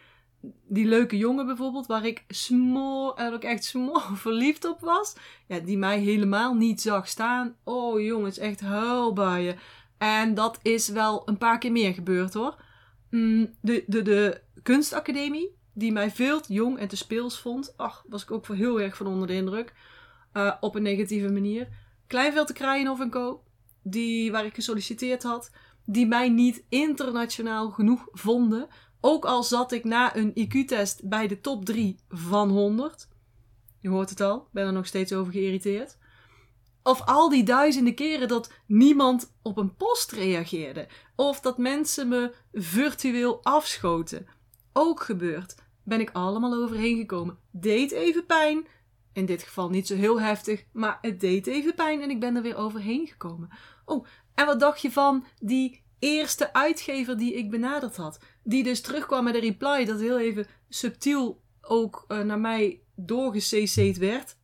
Die 0.68 0.86
leuke 0.86 1.16
jongen 1.16 1.46
bijvoorbeeld, 1.46 1.86
waar 1.86 2.06
ik 2.06 2.24
smoor, 2.28 3.14
echt 3.40 3.64
smoor 3.64 4.10
verliefd 4.26 4.64
op 4.64 4.80
was. 4.80 5.16
Ja, 5.46 5.58
die 5.58 5.78
mij 5.78 5.98
helemaal 5.98 6.54
niet 6.54 6.80
zag 6.80 7.08
staan. 7.08 7.56
Oh 7.64 8.00
jongens, 8.00 8.38
echt 8.38 8.60
huilbuien. 8.60 9.58
En 9.98 10.34
dat 10.34 10.58
is 10.62 10.88
wel 10.88 11.22
een 11.28 11.38
paar 11.38 11.58
keer 11.58 11.72
meer 11.72 11.94
gebeurd 11.94 12.34
hoor. 12.34 12.62
Mm, 13.10 13.54
de, 13.60 13.84
de, 13.86 14.02
de 14.02 14.40
kunstacademie, 14.62 15.56
die 15.72 15.92
mij 15.92 16.10
veel 16.10 16.40
te 16.40 16.52
jong 16.52 16.78
en 16.78 16.88
te 16.88 16.96
speels 16.96 17.40
vond. 17.40 17.74
Ach, 17.76 18.04
was 18.08 18.22
ik 18.22 18.30
ook 18.30 18.46
heel 18.46 18.80
erg 18.80 18.96
van 18.96 19.06
onder 19.06 19.26
de 19.26 19.34
indruk. 19.34 19.72
Uh, 20.32 20.54
op 20.60 20.74
een 20.74 20.82
negatieve 20.82 21.32
manier. 21.32 21.68
Kleinveld 22.06 22.46
te 22.46 22.52
Kraaienhof 22.52 23.00
en 23.00 23.10
Co 23.10 23.42
die, 23.84 24.32
waar 24.32 24.44
ik 24.44 24.54
gesolliciteerd 24.54 25.22
had, 25.22 25.50
die 25.84 26.06
mij 26.06 26.28
niet 26.28 26.64
internationaal 26.68 27.70
genoeg 27.70 28.08
vonden. 28.12 28.68
Ook 29.00 29.24
al 29.24 29.42
zat 29.42 29.72
ik 29.72 29.84
na 29.84 30.16
een 30.16 30.32
IQ-test 30.34 31.08
bij 31.08 31.26
de 31.26 31.40
top 31.40 31.64
3 31.64 31.96
van 32.08 32.48
100. 32.48 33.08
Je 33.80 33.88
hoort 33.88 34.10
het 34.10 34.20
al, 34.20 34.48
ben 34.52 34.66
er 34.66 34.72
nog 34.72 34.86
steeds 34.86 35.12
over 35.12 35.32
geïrriteerd. 35.32 35.96
Of 36.82 37.02
al 37.04 37.28
die 37.28 37.42
duizenden 37.42 37.94
keren 37.94 38.28
dat 38.28 38.52
niemand 38.66 39.34
op 39.42 39.56
een 39.56 39.74
post 39.74 40.12
reageerde. 40.12 40.88
Of 41.16 41.40
dat 41.40 41.58
mensen 41.58 42.08
me 42.08 42.34
virtueel 42.52 43.40
afschoten. 43.42 44.26
Ook 44.72 45.02
gebeurd. 45.02 45.54
Ben 45.82 46.00
ik 46.00 46.10
allemaal 46.12 46.54
overheen 46.54 46.96
gekomen. 46.96 47.38
Deed 47.50 47.90
even 47.90 48.26
pijn. 48.26 48.66
In 49.12 49.26
dit 49.26 49.42
geval 49.42 49.70
niet 49.70 49.86
zo 49.86 49.94
heel 49.94 50.20
heftig, 50.20 50.64
maar 50.72 50.98
het 51.00 51.20
deed 51.20 51.46
even 51.46 51.74
pijn 51.74 52.02
en 52.02 52.10
ik 52.10 52.20
ben 52.20 52.36
er 52.36 52.42
weer 52.42 52.56
overheen 52.56 53.06
gekomen. 53.06 53.50
Oh, 53.84 54.06
en 54.34 54.46
wat 54.46 54.60
dacht 54.60 54.80
je 54.80 54.92
van 54.92 55.24
die 55.38 55.84
eerste 55.98 56.52
uitgever 56.52 57.16
die 57.16 57.34
ik 57.34 57.50
benaderd 57.50 57.96
had? 57.96 58.18
Die 58.42 58.62
dus 58.62 58.80
terugkwam 58.80 59.24
met 59.24 59.34
een 59.34 59.40
reply 59.40 59.84
dat 59.84 60.00
heel 60.00 60.18
even 60.18 60.46
subtiel 60.68 61.42
ook 61.60 62.04
uh, 62.08 62.20
naar 62.20 62.38
mij 62.38 62.82
doorgecC'd 62.96 63.98
werd. 63.98 64.36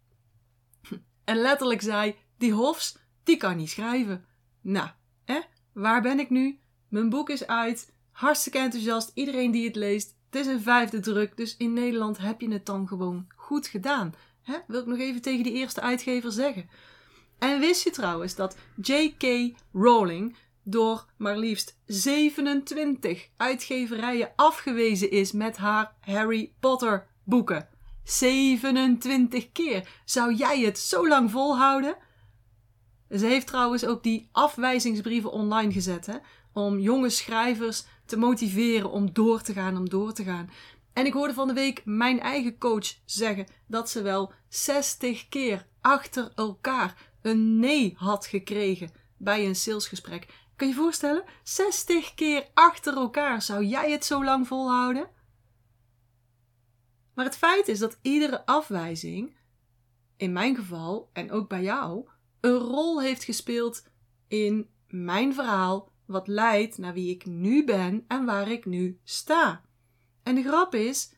En 1.24 1.36
letterlijk 1.36 1.82
zei: 1.82 2.16
Die 2.38 2.52
Hofs, 2.52 2.98
die 3.22 3.36
kan 3.36 3.56
niet 3.56 3.70
schrijven. 3.70 4.24
Nou, 4.60 4.88
hè? 5.24 5.40
waar 5.72 6.02
ben 6.02 6.18
ik 6.18 6.30
nu? 6.30 6.60
Mijn 6.88 7.08
boek 7.08 7.30
is 7.30 7.46
uit. 7.46 7.92
Hartstikke 8.10 8.58
enthousiast. 8.58 9.10
Iedereen 9.14 9.50
die 9.50 9.66
het 9.66 9.76
leest. 9.76 10.16
Het 10.30 10.40
is 10.40 10.46
een 10.46 10.60
vijfde 10.60 11.00
druk. 11.00 11.36
Dus 11.36 11.56
in 11.56 11.72
Nederland 11.72 12.18
heb 12.18 12.40
je 12.40 12.52
het 12.52 12.66
dan 12.66 12.88
gewoon 12.88 13.26
goed 13.36 13.66
gedaan. 13.66 14.14
Hè? 14.42 14.58
Wil 14.66 14.80
ik 14.80 14.86
nog 14.86 14.98
even 14.98 15.22
tegen 15.22 15.44
die 15.44 15.52
eerste 15.52 15.80
uitgever 15.80 16.32
zeggen. 16.32 16.68
En 17.40 17.60
wist 17.60 17.84
je 17.84 17.90
trouwens 17.90 18.34
dat 18.34 18.56
J.K. 18.82 19.54
Rowling 19.72 20.36
door 20.62 21.06
maar 21.16 21.38
liefst 21.38 21.78
27 21.86 23.28
uitgeverijen 23.36 24.32
afgewezen 24.36 25.10
is 25.10 25.32
met 25.32 25.56
haar 25.56 25.94
Harry 26.00 26.52
Potter 26.60 27.06
boeken? 27.24 27.68
27 28.04 29.52
keer. 29.52 29.88
Zou 30.04 30.34
jij 30.34 30.60
het 30.60 30.78
zo 30.78 31.08
lang 31.08 31.30
volhouden? 31.30 31.96
Ze 33.10 33.26
heeft 33.26 33.46
trouwens 33.46 33.86
ook 33.86 34.02
die 34.02 34.28
afwijzingsbrieven 34.32 35.32
online 35.32 35.72
gezet, 35.72 36.06
hè? 36.06 36.16
om 36.52 36.78
jonge 36.78 37.10
schrijvers 37.10 37.84
te 38.06 38.16
motiveren 38.16 38.90
om 38.90 39.12
door 39.12 39.42
te 39.42 39.52
gaan, 39.52 39.76
om 39.76 39.88
door 39.88 40.12
te 40.12 40.24
gaan. 40.24 40.50
En 40.92 41.06
ik 41.06 41.12
hoorde 41.12 41.34
van 41.34 41.48
de 41.48 41.54
week 41.54 41.82
mijn 41.84 42.20
eigen 42.20 42.58
coach 42.58 42.94
zeggen 43.04 43.46
dat 43.66 43.90
ze 43.90 44.02
wel 44.02 44.32
60 44.48 45.28
keer 45.28 45.66
achter 45.80 46.32
elkaar 46.34 47.09
een 47.22 47.58
nee 47.58 47.94
had 47.96 48.26
gekregen 48.26 48.90
bij 49.16 49.46
een 49.46 49.56
salesgesprek. 49.56 50.26
Kan 50.56 50.68
je 50.68 50.74
je 50.74 50.80
voorstellen? 50.80 51.24
60 51.42 52.14
keer 52.14 52.48
achter 52.54 52.94
elkaar. 52.94 53.42
Zou 53.42 53.64
jij 53.64 53.90
het 53.90 54.04
zo 54.04 54.24
lang 54.24 54.46
volhouden? 54.46 55.10
Maar 57.14 57.24
het 57.24 57.36
feit 57.36 57.68
is 57.68 57.78
dat 57.78 57.98
iedere 58.02 58.46
afwijzing, 58.46 59.36
in 60.16 60.32
mijn 60.32 60.56
geval 60.56 61.10
en 61.12 61.30
ook 61.30 61.48
bij 61.48 61.62
jou, 61.62 62.08
een 62.40 62.58
rol 62.58 63.00
heeft 63.00 63.24
gespeeld 63.24 63.88
in 64.28 64.68
mijn 64.88 65.34
verhaal, 65.34 65.92
wat 66.06 66.28
leidt 66.28 66.78
naar 66.78 66.92
wie 66.92 67.10
ik 67.10 67.26
nu 67.26 67.64
ben 67.64 68.04
en 68.08 68.24
waar 68.24 68.50
ik 68.50 68.64
nu 68.64 68.98
sta. 69.04 69.64
En 70.22 70.34
de 70.34 70.42
grap 70.42 70.74
is, 70.74 71.12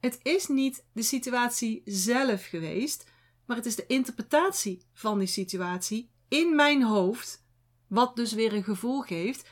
het 0.00 0.18
is 0.22 0.46
niet 0.46 0.84
de 0.92 1.02
situatie 1.02 1.82
zelf 1.84 2.44
geweest, 2.44 3.10
maar 3.46 3.56
het 3.56 3.66
is 3.66 3.76
de 3.76 3.86
interpretatie 3.86 4.82
van 4.92 5.18
die 5.18 5.28
situatie 5.28 6.10
in 6.28 6.54
mijn 6.54 6.82
hoofd, 6.82 7.44
wat 7.86 8.16
dus 8.16 8.32
weer 8.32 8.52
een 8.52 8.64
gevoel 8.64 9.00
geeft, 9.00 9.48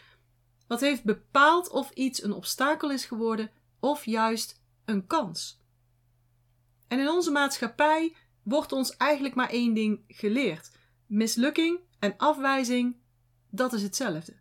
wat 0.66 0.80
heeft 0.80 1.04
bepaald 1.04 1.70
of 1.70 1.90
iets 1.90 2.22
een 2.22 2.32
obstakel 2.32 2.90
is 2.90 3.04
geworden 3.04 3.50
of 3.80 4.04
juist 4.04 4.62
een 4.84 5.06
kans. 5.06 5.60
En 6.88 6.98
in 6.98 7.08
onze 7.08 7.30
maatschappij 7.30 8.14
wordt 8.42 8.72
ons 8.72 8.96
eigenlijk 8.96 9.34
maar 9.34 9.50
één 9.50 9.74
ding 9.74 10.04
geleerd: 10.08 10.70
mislukking 11.06 11.78
en 11.98 12.16
afwijzing, 12.16 12.96
dat 13.50 13.72
is 13.72 13.82
hetzelfde. 13.82 14.36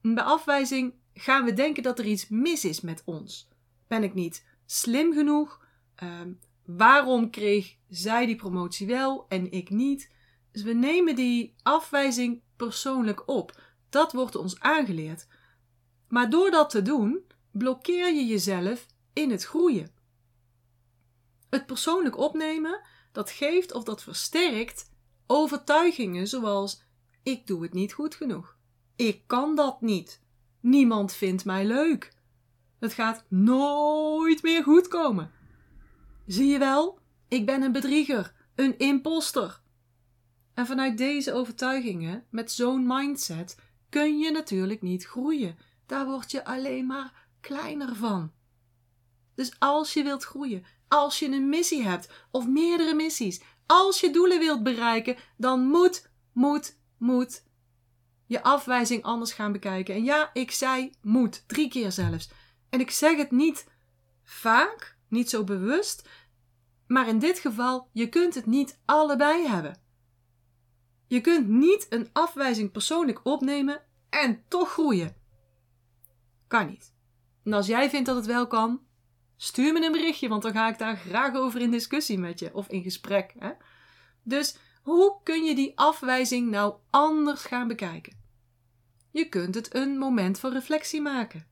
bij 0.00 0.24
afwijzing 0.24 0.94
gaan 1.12 1.44
we 1.44 1.52
denken 1.52 1.82
dat 1.82 1.98
er 1.98 2.06
iets 2.06 2.28
mis 2.28 2.64
is 2.64 2.80
met 2.80 3.02
ons. 3.04 3.48
Ben 3.86 4.02
ik 4.02 4.14
niet 4.14 4.44
slim 4.66 5.12
genoeg? 5.12 5.66
Ehm, 5.94 6.32
waarom 6.76 7.30
kreeg 7.30 7.76
zij 7.88 8.26
die 8.26 8.36
promotie 8.36 8.86
wel 8.86 9.26
en 9.28 9.52
ik 9.52 9.70
niet? 9.70 10.12
Dus 10.50 10.62
we 10.62 10.72
nemen 10.72 11.16
die 11.16 11.54
afwijzing 11.62 12.42
persoonlijk 12.56 13.28
op. 13.28 13.60
Dat 13.88 14.12
wordt 14.12 14.34
ons 14.34 14.60
aangeleerd. 14.60 15.26
Maar 16.08 16.30
door 16.30 16.50
dat 16.50 16.70
te 16.70 16.82
doen, 16.82 17.24
blokkeer 17.50 18.14
je 18.14 18.26
jezelf 18.26 18.86
in 19.12 19.30
het 19.30 19.44
groeien. 19.44 19.90
Het 21.50 21.66
persoonlijk 21.66 22.16
opnemen, 22.16 22.80
dat 23.12 23.30
geeft 23.30 23.72
of 23.72 23.84
dat 23.84 24.02
versterkt 24.02 24.90
overtuigingen 25.26 26.26
zoals 26.26 26.82
ik 27.22 27.46
doe 27.46 27.62
het 27.62 27.72
niet 27.72 27.92
goed 27.92 28.14
genoeg. 28.14 28.56
Ik 28.96 29.22
kan 29.26 29.54
dat 29.54 29.80
niet. 29.80 30.22
Niemand 30.60 31.12
vindt 31.12 31.44
mij 31.44 31.66
leuk. 31.66 32.12
Het 32.78 32.92
gaat 32.92 33.24
nooit 33.28 34.42
meer 34.42 34.62
goed 34.62 34.88
komen. 34.88 35.32
Zie 36.28 36.46
je 36.46 36.58
wel, 36.58 36.98
ik 37.28 37.46
ben 37.46 37.62
een 37.62 37.72
bedrieger, 37.72 38.34
een 38.54 38.78
imposter. 38.78 39.60
En 40.54 40.66
vanuit 40.66 40.98
deze 40.98 41.32
overtuigingen, 41.32 42.24
met 42.30 42.52
zo'n 42.52 42.86
mindset, 42.86 43.56
kun 43.88 44.18
je 44.18 44.30
natuurlijk 44.30 44.82
niet 44.82 45.06
groeien. 45.06 45.58
Daar 45.86 46.06
word 46.06 46.30
je 46.30 46.44
alleen 46.44 46.86
maar 46.86 47.26
kleiner 47.40 47.96
van. 47.96 48.32
Dus 49.34 49.52
als 49.58 49.92
je 49.92 50.02
wilt 50.02 50.24
groeien, 50.24 50.64
als 50.88 51.18
je 51.18 51.26
een 51.26 51.48
missie 51.48 51.82
hebt 51.82 52.08
of 52.30 52.46
meerdere 52.46 52.94
missies, 52.94 53.40
als 53.66 54.00
je 54.00 54.10
doelen 54.10 54.38
wilt 54.38 54.62
bereiken, 54.62 55.16
dan 55.36 55.60
moet, 55.60 56.10
moet, 56.32 56.76
moet 56.98 57.44
je 58.26 58.42
afwijzing 58.42 59.02
anders 59.02 59.32
gaan 59.32 59.52
bekijken. 59.52 59.94
En 59.94 60.04
ja, 60.04 60.30
ik 60.32 60.50
zei 60.50 60.92
moet, 61.02 61.44
drie 61.46 61.68
keer 61.68 61.92
zelfs. 61.92 62.30
En 62.68 62.80
ik 62.80 62.90
zeg 62.90 63.16
het 63.16 63.30
niet 63.30 63.66
vaak, 64.24 64.97
niet 65.08 65.30
zo 65.30 65.44
bewust, 65.44 66.08
maar 66.86 67.08
in 67.08 67.18
dit 67.18 67.38
geval, 67.38 67.88
je 67.92 68.08
kunt 68.08 68.34
het 68.34 68.46
niet 68.46 68.80
allebei 68.84 69.46
hebben. 69.46 69.80
Je 71.06 71.20
kunt 71.20 71.48
niet 71.48 71.86
een 71.88 72.08
afwijzing 72.12 72.72
persoonlijk 72.72 73.20
opnemen 73.22 73.82
en 74.10 74.42
toch 74.48 74.72
groeien. 74.72 75.16
Kan 76.46 76.66
niet. 76.66 76.94
En 77.44 77.52
als 77.52 77.66
jij 77.66 77.90
vindt 77.90 78.06
dat 78.06 78.16
het 78.16 78.26
wel 78.26 78.46
kan, 78.46 78.80
stuur 79.36 79.72
me 79.72 79.84
een 79.84 79.92
berichtje, 79.92 80.28
want 80.28 80.42
dan 80.42 80.52
ga 80.52 80.68
ik 80.68 80.78
daar 80.78 80.96
graag 80.96 81.34
over 81.34 81.60
in 81.60 81.70
discussie 81.70 82.18
met 82.18 82.38
je 82.38 82.54
of 82.54 82.68
in 82.68 82.82
gesprek. 82.82 83.34
Hè? 83.38 83.50
Dus 84.22 84.56
hoe 84.82 85.20
kun 85.22 85.44
je 85.44 85.54
die 85.54 85.78
afwijzing 85.78 86.50
nou 86.50 86.74
anders 86.90 87.44
gaan 87.44 87.68
bekijken? 87.68 88.16
Je 89.10 89.28
kunt 89.28 89.54
het 89.54 89.74
een 89.74 89.98
moment 89.98 90.40
van 90.40 90.52
reflectie 90.52 91.00
maken. 91.00 91.46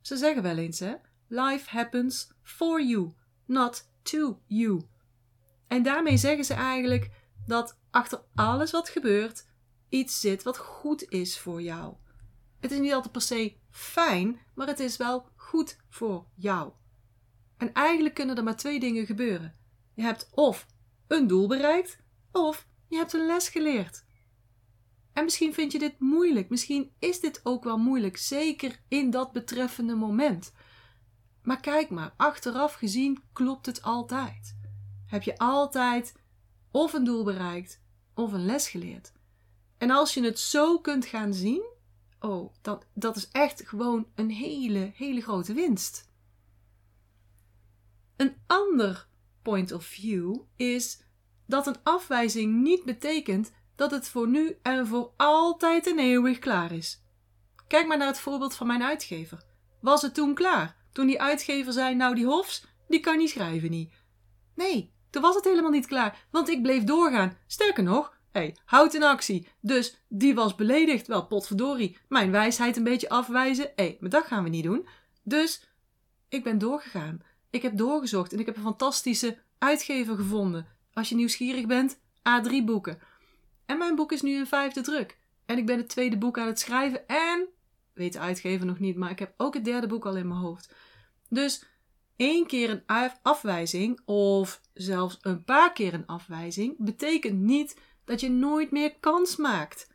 Ze 0.00 0.16
zeggen 0.16 0.42
wel 0.42 0.56
eens, 0.56 0.78
hè? 0.78 0.94
Life 1.32 1.70
happens 1.70 2.30
for 2.42 2.82
you, 2.82 3.12
not 3.46 3.88
to 4.02 4.40
you. 4.46 4.82
En 5.68 5.82
daarmee 5.82 6.16
zeggen 6.16 6.44
ze 6.44 6.54
eigenlijk 6.54 7.10
dat 7.46 7.78
achter 7.90 8.22
alles 8.34 8.70
wat 8.70 8.88
gebeurt 8.88 9.46
iets 9.88 10.20
zit 10.20 10.42
wat 10.42 10.58
goed 10.58 11.10
is 11.10 11.38
voor 11.38 11.62
jou. 11.62 11.94
Het 12.60 12.70
is 12.70 12.78
niet 12.78 12.92
altijd 12.92 13.12
per 13.12 13.22
se 13.22 13.56
fijn, 13.70 14.40
maar 14.54 14.66
het 14.66 14.80
is 14.80 14.96
wel 14.96 15.28
goed 15.36 15.76
voor 15.88 16.26
jou. 16.34 16.72
En 17.56 17.72
eigenlijk 17.72 18.14
kunnen 18.14 18.36
er 18.36 18.44
maar 18.44 18.56
twee 18.56 18.80
dingen 18.80 19.06
gebeuren. 19.06 19.56
Je 19.94 20.02
hebt 20.02 20.28
of 20.34 20.66
een 21.06 21.26
doel 21.26 21.48
bereikt, 21.48 21.98
of 22.32 22.66
je 22.88 22.96
hebt 22.96 23.12
een 23.12 23.26
les 23.26 23.48
geleerd. 23.48 24.04
En 25.12 25.24
misschien 25.24 25.54
vind 25.54 25.72
je 25.72 25.78
dit 25.78 25.98
moeilijk, 25.98 26.48
misschien 26.48 26.92
is 26.98 27.20
dit 27.20 27.40
ook 27.42 27.64
wel 27.64 27.78
moeilijk, 27.78 28.16
zeker 28.16 28.80
in 28.88 29.10
dat 29.10 29.32
betreffende 29.32 29.94
moment. 29.94 30.52
Maar 31.42 31.60
kijk 31.60 31.90
maar, 31.90 32.14
achteraf 32.16 32.74
gezien 32.74 33.22
klopt 33.32 33.66
het 33.66 33.82
altijd. 33.82 34.56
Heb 35.06 35.22
je 35.22 35.38
altijd 35.38 36.14
of 36.70 36.92
een 36.92 37.04
doel 37.04 37.24
bereikt 37.24 37.80
of 38.14 38.32
een 38.32 38.44
les 38.44 38.68
geleerd. 38.68 39.12
En 39.78 39.90
als 39.90 40.14
je 40.14 40.22
het 40.22 40.38
zo 40.38 40.78
kunt 40.78 41.06
gaan 41.06 41.34
zien, 41.34 41.62
oh, 42.20 42.54
dat, 42.60 42.86
dat 42.94 43.16
is 43.16 43.28
echt 43.28 43.68
gewoon 43.68 44.06
een 44.14 44.30
hele, 44.30 44.92
hele 44.94 45.20
grote 45.20 45.52
winst. 45.52 46.08
Een 48.16 48.36
ander 48.46 49.08
point 49.42 49.72
of 49.72 49.84
view 49.84 50.36
is 50.56 51.02
dat 51.46 51.66
een 51.66 51.82
afwijzing 51.82 52.62
niet 52.62 52.84
betekent 52.84 53.52
dat 53.74 53.90
het 53.90 54.08
voor 54.08 54.28
nu 54.28 54.58
en 54.62 54.86
voor 54.86 55.12
altijd 55.16 55.86
en 55.86 55.98
eeuwig 55.98 56.38
klaar 56.38 56.72
is. 56.72 57.02
Kijk 57.66 57.86
maar 57.86 57.98
naar 57.98 58.06
het 58.06 58.18
voorbeeld 58.18 58.54
van 58.54 58.66
mijn 58.66 58.82
uitgever. 58.82 59.44
Was 59.80 60.02
het 60.02 60.14
toen 60.14 60.34
klaar? 60.34 60.76
Toen 60.92 61.06
die 61.06 61.20
uitgever 61.20 61.72
zei: 61.72 61.94
Nou, 61.94 62.14
die 62.14 62.26
Hofs, 62.26 62.64
die 62.88 63.00
kan 63.00 63.18
niet 63.18 63.30
schrijven, 63.30 63.70
niet. 63.70 63.92
Nee, 64.54 64.92
toen 65.10 65.22
was 65.22 65.34
het 65.34 65.44
helemaal 65.44 65.70
niet 65.70 65.86
klaar, 65.86 66.26
want 66.30 66.48
ik 66.48 66.62
bleef 66.62 66.84
doorgaan. 66.84 67.36
Sterker 67.46 67.82
nog, 67.82 68.18
hey, 68.32 68.56
houd 68.64 68.94
in 68.94 69.02
actie. 69.02 69.48
Dus 69.60 70.02
die 70.08 70.34
was 70.34 70.54
beledigd. 70.54 71.06
Wel, 71.06 71.26
potverdorie, 71.26 71.96
mijn 72.08 72.30
wijsheid 72.30 72.76
een 72.76 72.84
beetje 72.84 73.08
afwijzen. 73.08 73.64
Hé, 73.64 73.84
hey, 73.84 73.96
maar 74.00 74.10
dat 74.10 74.24
gaan 74.24 74.42
we 74.42 74.48
niet 74.48 74.64
doen. 74.64 74.88
Dus 75.22 75.68
ik 76.28 76.44
ben 76.44 76.58
doorgegaan. 76.58 77.22
Ik 77.50 77.62
heb 77.62 77.76
doorgezocht 77.76 78.32
en 78.32 78.38
ik 78.38 78.46
heb 78.46 78.56
een 78.56 78.62
fantastische 78.62 79.38
uitgever 79.58 80.16
gevonden. 80.16 80.66
Als 80.92 81.08
je 81.08 81.14
nieuwsgierig 81.14 81.66
bent, 81.66 81.98
A3 82.18 82.64
boeken. 82.64 82.98
En 83.66 83.78
mijn 83.78 83.94
boek 83.94 84.12
is 84.12 84.22
nu 84.22 84.36
een 84.36 84.46
vijfde 84.46 84.80
druk. 84.80 85.18
En 85.46 85.58
ik 85.58 85.66
ben 85.66 85.76
het 85.76 85.88
tweede 85.88 86.18
boek 86.18 86.38
aan 86.38 86.46
het 86.46 86.58
schrijven 86.58 87.08
en, 87.08 87.48
weet 88.00 88.12
de 88.12 88.18
uitgever 88.18 88.66
nog 88.66 88.78
niet, 88.78 88.96
maar 88.96 89.10
ik 89.10 89.18
heb 89.18 89.34
ook 89.36 89.54
het 89.54 89.64
derde 89.64 89.86
boek 89.86 90.06
al 90.06 90.16
in 90.16 90.28
mijn 90.28 90.40
hoofd. 90.40 90.74
Dus 91.28 91.64
één 92.16 92.46
keer 92.46 92.70
een 92.86 93.12
afwijzing 93.22 94.00
of 94.04 94.60
zelfs 94.74 95.18
een 95.20 95.44
paar 95.44 95.72
keer 95.72 95.94
een 95.94 96.06
afwijzing 96.06 96.74
betekent 96.78 97.38
niet 97.38 97.76
dat 98.04 98.20
je 98.20 98.30
nooit 98.30 98.70
meer 98.70 98.94
kans 99.00 99.36
maakt. 99.36 99.88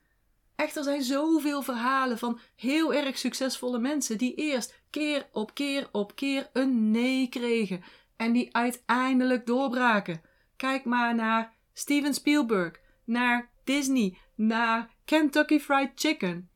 Echt, 0.56 0.76
er 0.76 0.84
zijn 0.84 1.04
zoveel 1.04 1.62
verhalen 1.62 2.18
van 2.18 2.40
heel 2.56 2.94
erg 2.94 3.18
succesvolle 3.18 3.80
mensen 3.80 4.18
die 4.18 4.36
eerst 4.36 4.82
keer 4.90 5.28
op 5.32 5.54
keer 5.54 5.90
op 5.92 6.16
keer 6.16 6.50
een 6.54 6.92
nee 6.92 7.28
kregen 7.28 7.84
en 8.16 8.32
die 8.32 8.56
uiteindelijk 8.56 9.46
doorbraken. 9.46 10.22
Kijk 10.56 10.86
maar 10.86 11.16
naar 11.16 11.54
Steven 11.74 12.14
Spielberg, 12.14 12.80
naar 13.04 13.50
Disney, 13.64 14.18
naar 14.36 14.90
Kentucky 15.06 15.60
Fried 15.60 15.92
Chicken. 15.96 16.50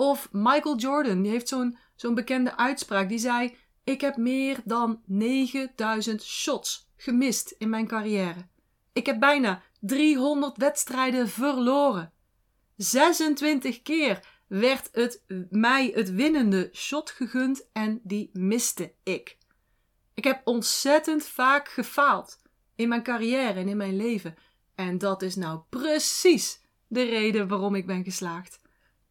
Of 0.00 0.28
Michael 0.32 0.76
Jordan, 0.76 1.22
die 1.22 1.30
heeft 1.30 1.48
zo'n 1.48 1.78
zo'n 1.94 2.14
bekende 2.14 2.56
uitspraak 2.56 3.08
die 3.08 3.18
zei: 3.18 3.56
Ik 3.84 4.00
heb 4.00 4.16
meer 4.16 4.60
dan 4.64 5.02
9000 5.06 6.22
shots 6.22 6.90
gemist 6.96 7.54
in 7.58 7.68
mijn 7.68 7.86
carrière. 7.86 8.48
Ik 8.92 9.06
heb 9.06 9.20
bijna 9.20 9.62
300 9.80 10.56
wedstrijden 10.56 11.28
verloren. 11.28 12.12
26 12.76 13.82
keer 13.82 14.26
werd 14.46 14.88
het 14.92 15.22
mij 15.50 15.92
het 15.94 16.10
winnende 16.10 16.70
shot 16.72 17.10
gegund 17.10 17.66
en 17.72 18.00
die 18.02 18.30
miste 18.32 18.92
ik. 19.02 19.38
Ik 20.14 20.24
heb 20.24 20.40
ontzettend 20.44 21.24
vaak 21.26 21.68
gefaald 21.68 22.42
in 22.74 22.88
mijn 22.88 23.02
carrière 23.02 23.60
en 23.60 23.68
in 23.68 23.76
mijn 23.76 23.96
leven. 23.96 24.34
En 24.74 24.98
dat 24.98 25.22
is 25.22 25.36
nou 25.36 25.60
precies 25.70 26.60
de 26.86 27.02
reden 27.02 27.48
waarom 27.48 27.74
ik 27.74 27.86
ben 27.86 28.04
geslaagd. 28.04 28.60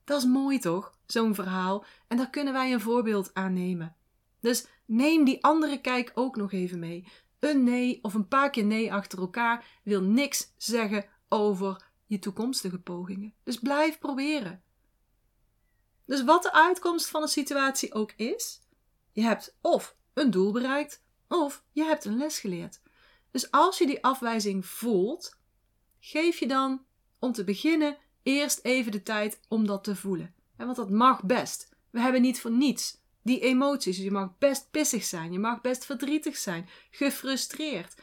Dat 0.10 0.22
is 0.22 0.28
mooi 0.28 0.60
toch, 0.60 0.98
zo'n 1.06 1.36
verhaal? 1.36 1.86
En 2.08 2.18
daar 2.18 2.30
kunnen 2.30 2.54
wij 2.54 2.74
een 2.74 2.82
voorbeeld 2.82 3.34
aan 3.34 3.54
nemen. 3.54 3.96
Dus 4.40 4.66
neem 4.86 5.24
die 5.24 5.44
andere 5.44 5.82
kijk 5.82 6.12
ook 6.14 6.36
nog 6.36 6.52
even 6.52 6.80
mee. 6.80 7.08
Een 7.40 7.64
nee 7.64 8.00
of 8.02 8.14
een 8.14 8.28
paar 8.28 8.50
keer 8.50 8.66
nee 8.66 8.94
achter 8.94 9.20
elkaar 9.20 9.80
wil 9.84 10.02
niks 10.02 10.54
zeggen 10.58 11.06
over 11.28 11.86
je 12.06 12.20
toekomstige 12.20 12.80
pogingen. 12.80 13.34
Dus 13.44 13.60
blijf 13.60 14.00
proberen. 14.00 14.64
Dus 16.06 16.24
wat 16.24 16.44
de 16.44 16.54
uitkomst 16.54 17.10
van 17.10 17.22
een 17.22 17.28
situatie 17.28 17.94
ook 17.94 18.12
is, 18.12 18.62
je 19.12 19.22
hebt 19.22 19.58
of 19.62 19.96
een 20.14 20.32
doel 20.32 20.52
bereikt 20.52 21.04
of 21.28 21.64
je 21.72 21.84
hebt 21.84 22.06
een 22.06 22.18
les 22.18 22.40
geleerd. 22.40 22.82
Dus 23.32 23.52
als 23.52 23.78
je 23.78 23.86
die 23.86 24.04
afwijzing 24.04 24.66
voelt, 24.66 25.38
geef 26.00 26.40
je 26.40 26.48
dan 26.48 26.86
om 27.20 27.32
te 27.32 27.44
beginnen 27.44 27.98
eerst 28.24 28.60
even 28.64 28.92
de 28.92 29.04
tijd 29.04 29.40
om 29.48 29.68
dat 29.68 29.84
te 29.84 29.96
voelen. 29.96 30.34
Want 30.56 30.76
dat 30.76 30.90
mag 30.90 31.24
best. 31.24 31.70
We 31.90 32.00
hebben 32.00 32.22
niet 32.22 32.42
voor 32.42 32.52
niets 32.52 32.98
die 33.22 33.40
emoties. 33.40 33.98
Je 33.98 34.12
mag 34.12 34.38
best 34.38 34.68
pissig 34.72 35.04
zijn, 35.04 35.32
je 35.32 35.40
mag 35.40 35.62
best 35.62 35.86
verdrietig 35.86 36.38
zijn, 36.38 36.70
gefrustreerd, 36.92 37.96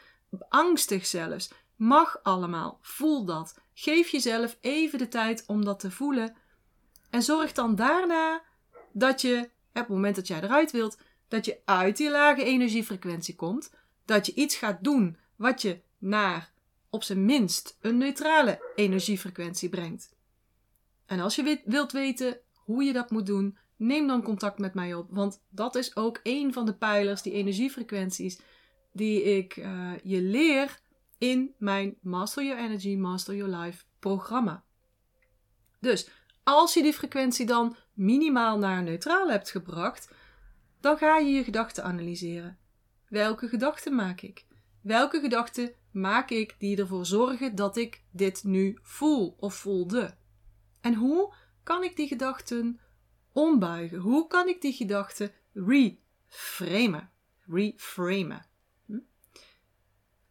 angstig 0.49 1.05
zelfs. 1.05 1.51
Mag 1.75 2.19
allemaal. 2.23 2.79
Voel 2.81 3.25
dat. 3.25 3.59
Geef 3.73 4.09
jezelf 4.09 4.57
even 4.61 4.99
de 4.99 5.07
tijd 5.07 5.43
om 5.47 5.65
dat 5.65 5.79
te 5.79 5.91
voelen. 5.91 6.35
En 7.09 7.23
zorg 7.23 7.51
dan 7.51 7.75
daarna 7.75 8.41
dat 8.91 9.21
je, 9.21 9.49
op 9.67 9.73
het 9.73 9.87
moment 9.87 10.15
dat 10.15 10.27
jij 10.27 10.41
eruit 10.41 10.71
wilt, 10.71 10.97
dat 11.27 11.45
je 11.45 11.59
uit 11.65 11.97
die 11.97 12.09
lage 12.09 12.43
energiefrequentie 12.43 13.35
komt. 13.35 13.71
Dat 14.05 14.25
je 14.25 14.33
iets 14.33 14.55
gaat 14.55 14.83
doen 14.83 15.17
wat 15.35 15.61
je 15.61 15.81
naar 15.97 16.51
op 16.97 17.03
zijn 17.03 17.25
minst 17.25 17.77
een 17.81 17.97
neutrale 17.97 18.71
energiefrequentie 18.75 19.69
brengt. 19.69 20.15
En 21.05 21.19
als 21.19 21.35
je 21.35 21.61
wilt 21.65 21.91
weten 21.91 22.39
hoe 22.53 22.83
je 22.83 22.93
dat 22.93 23.11
moet 23.11 23.25
doen, 23.25 23.57
neem 23.75 24.07
dan 24.07 24.23
contact 24.23 24.59
met 24.59 24.73
mij 24.73 24.93
op. 24.93 25.07
Want 25.09 25.43
dat 25.49 25.75
is 25.75 25.95
ook 25.95 26.19
een 26.23 26.53
van 26.53 26.65
de 26.65 26.73
pijlers, 26.73 27.21
die 27.21 27.33
energiefrequenties, 27.33 28.39
die 28.91 29.23
ik 29.23 29.55
uh, 29.55 29.91
je 30.03 30.21
leer 30.21 30.79
in 31.17 31.55
mijn 31.57 31.97
Master 32.01 32.43
Your 32.43 32.63
Energy, 32.63 32.95
Master 32.95 33.35
Your 33.35 33.57
Life 33.57 33.83
programma. 33.99 34.63
Dus 35.79 36.09
als 36.43 36.73
je 36.73 36.81
die 36.81 36.93
frequentie 36.93 37.45
dan 37.45 37.75
minimaal 37.93 38.57
naar 38.57 38.83
neutraal 38.83 39.29
hebt 39.29 39.49
gebracht, 39.49 40.11
dan 40.79 40.97
ga 40.97 41.17
je 41.17 41.29
je 41.29 41.43
gedachten 41.43 41.83
analyseren. 41.83 42.57
Welke 43.07 43.47
gedachten 43.47 43.95
maak 43.95 44.21
ik? 44.21 44.46
Welke 44.87 45.19
gedachten 45.19 45.73
maak 45.91 46.29
ik 46.29 46.55
die 46.59 46.77
ervoor 46.77 47.05
zorgen 47.05 47.55
dat 47.55 47.77
ik 47.77 48.03
dit 48.11 48.43
nu 48.43 48.77
voel 48.81 49.35
of 49.39 49.55
voelde? 49.55 50.17
En 50.81 50.93
hoe 50.93 51.33
kan 51.63 51.83
ik 51.83 51.95
die 51.95 52.07
gedachten 52.07 52.79
ombuigen? 53.31 53.97
Hoe 53.97 54.27
kan 54.27 54.47
ik 54.47 54.61
die 54.61 54.73
gedachten 54.73 55.31
reframen? 55.53 57.11
Reframen. 57.47 58.45
Hm? 58.85 58.99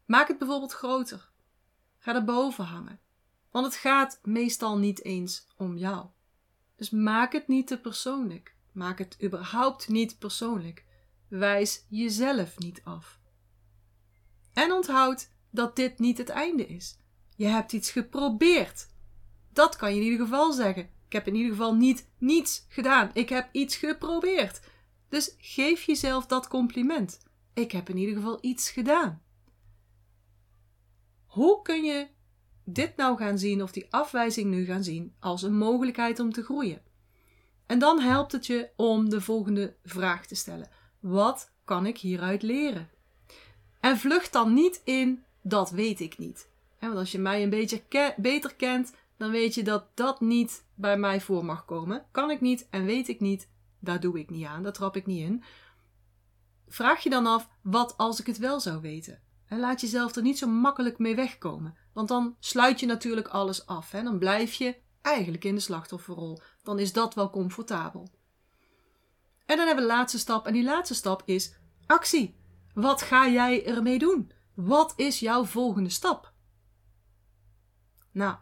Maak 0.05 0.27
het 0.27 0.37
bijvoorbeeld 0.37 0.73
groter. 0.73 1.29
Ga 1.97 2.15
erboven 2.15 2.65
hangen. 2.65 2.99
Want 3.51 3.65
het 3.65 3.75
gaat 3.75 4.19
meestal 4.23 4.77
niet 4.77 5.03
eens 5.03 5.47
om 5.57 5.77
jou. 5.77 6.05
Dus 6.75 6.89
maak 6.89 7.33
het 7.33 7.47
niet 7.47 7.67
te 7.67 7.79
persoonlijk. 7.79 8.55
Maak 8.71 8.97
het 8.97 9.17
überhaupt 9.23 9.87
niet 9.87 10.19
persoonlijk. 10.19 10.85
Wijs 11.27 11.85
jezelf 11.89 12.57
niet 12.57 12.81
af. 12.83 13.19
En 14.57 14.71
onthoud 14.71 15.29
dat 15.49 15.75
dit 15.75 15.99
niet 15.99 16.17
het 16.17 16.29
einde 16.29 16.67
is. 16.67 16.97
Je 17.35 17.45
hebt 17.45 17.73
iets 17.73 17.91
geprobeerd. 17.91 18.87
Dat 19.53 19.75
kan 19.75 19.89
je 19.89 19.99
in 19.99 20.03
ieder 20.03 20.25
geval 20.25 20.51
zeggen. 20.51 20.83
Ik 20.83 21.13
heb 21.13 21.27
in 21.27 21.35
ieder 21.35 21.51
geval 21.51 21.75
niet 21.75 22.07
niets 22.17 22.65
gedaan. 22.69 23.09
Ik 23.13 23.29
heb 23.29 23.49
iets 23.51 23.75
geprobeerd. 23.75 24.59
Dus 25.09 25.35
geef 25.37 25.83
jezelf 25.83 26.25
dat 26.25 26.47
compliment. 26.47 27.19
Ik 27.53 27.71
heb 27.71 27.89
in 27.89 27.97
ieder 27.97 28.15
geval 28.15 28.37
iets 28.41 28.69
gedaan. 28.69 29.21
Hoe 31.25 31.61
kun 31.61 31.83
je 31.83 32.07
dit 32.63 32.95
nou 32.95 33.17
gaan 33.17 33.37
zien, 33.37 33.63
of 33.63 33.71
die 33.71 33.87
afwijzing 33.89 34.49
nu 34.49 34.65
gaan 34.65 34.83
zien, 34.83 35.15
als 35.19 35.41
een 35.41 35.57
mogelijkheid 35.57 36.19
om 36.19 36.31
te 36.31 36.43
groeien? 36.43 36.81
En 37.65 37.79
dan 37.79 37.99
helpt 37.99 38.31
het 38.31 38.45
je 38.45 38.69
om 38.75 39.09
de 39.09 39.21
volgende 39.21 39.75
vraag 39.83 40.25
te 40.25 40.35
stellen: 40.35 40.69
Wat 40.99 41.51
kan 41.63 41.85
ik 41.85 41.97
hieruit 41.97 42.41
leren? 42.41 42.89
En 43.87 43.97
vlucht 43.97 44.33
dan 44.33 44.53
niet 44.53 44.81
in 44.83 45.23
dat 45.41 45.69
weet 45.69 45.99
ik 45.99 46.17
niet. 46.17 46.49
Want 46.79 46.95
als 46.95 47.11
je 47.11 47.19
mij 47.19 47.43
een 47.43 47.49
beetje 47.49 47.83
beter 48.17 48.55
kent, 48.55 48.93
dan 49.17 49.31
weet 49.31 49.53
je 49.53 49.63
dat 49.63 49.85
dat 49.93 50.21
niet 50.21 50.63
bij 50.75 50.97
mij 50.97 51.21
voor 51.21 51.45
mag 51.45 51.65
komen. 51.65 52.05
Kan 52.11 52.31
ik 52.31 52.41
niet 52.41 52.67
en 52.69 52.85
weet 52.85 53.07
ik 53.07 53.19
niet, 53.19 53.49
daar 53.79 53.99
doe 53.99 54.19
ik 54.19 54.29
niet 54.29 54.45
aan, 54.45 54.63
daar 54.63 54.73
trap 54.73 54.95
ik 54.95 55.05
niet 55.05 55.21
in. 55.21 55.43
Vraag 56.67 57.03
je 57.03 57.09
dan 57.09 57.25
af, 57.25 57.49
wat 57.61 57.97
als 57.97 58.19
ik 58.19 58.27
het 58.27 58.37
wel 58.37 58.59
zou 58.59 58.81
weten? 58.81 59.21
En 59.45 59.59
laat 59.59 59.81
jezelf 59.81 60.15
er 60.15 60.21
niet 60.21 60.37
zo 60.37 60.47
makkelijk 60.47 60.97
mee 60.97 61.15
wegkomen, 61.15 61.77
want 61.93 62.07
dan 62.07 62.35
sluit 62.39 62.79
je 62.79 62.85
natuurlijk 62.85 63.27
alles 63.27 63.65
af. 63.65 63.91
Hè? 63.91 64.03
Dan 64.03 64.17
blijf 64.17 64.53
je 64.53 64.75
eigenlijk 65.01 65.43
in 65.43 65.55
de 65.55 65.61
slachtofferrol. 65.61 66.39
Dan 66.63 66.79
is 66.79 66.93
dat 66.93 67.13
wel 67.13 67.29
comfortabel. 67.29 68.09
En 69.45 69.57
dan 69.57 69.65
hebben 69.65 69.85
we 69.85 69.89
de 69.89 69.95
laatste 69.95 70.19
stap, 70.19 70.47
en 70.47 70.53
die 70.53 70.63
laatste 70.63 70.95
stap 70.95 71.21
is 71.25 71.53
actie. 71.85 72.35
Wat 72.77 73.01
ga 73.01 73.29
jij 73.29 73.65
ermee 73.65 73.99
doen? 73.99 74.31
Wat 74.53 74.93
is 74.95 75.19
jouw 75.19 75.45
volgende 75.45 75.89
stap? 75.89 76.33
Nou, 78.11 78.37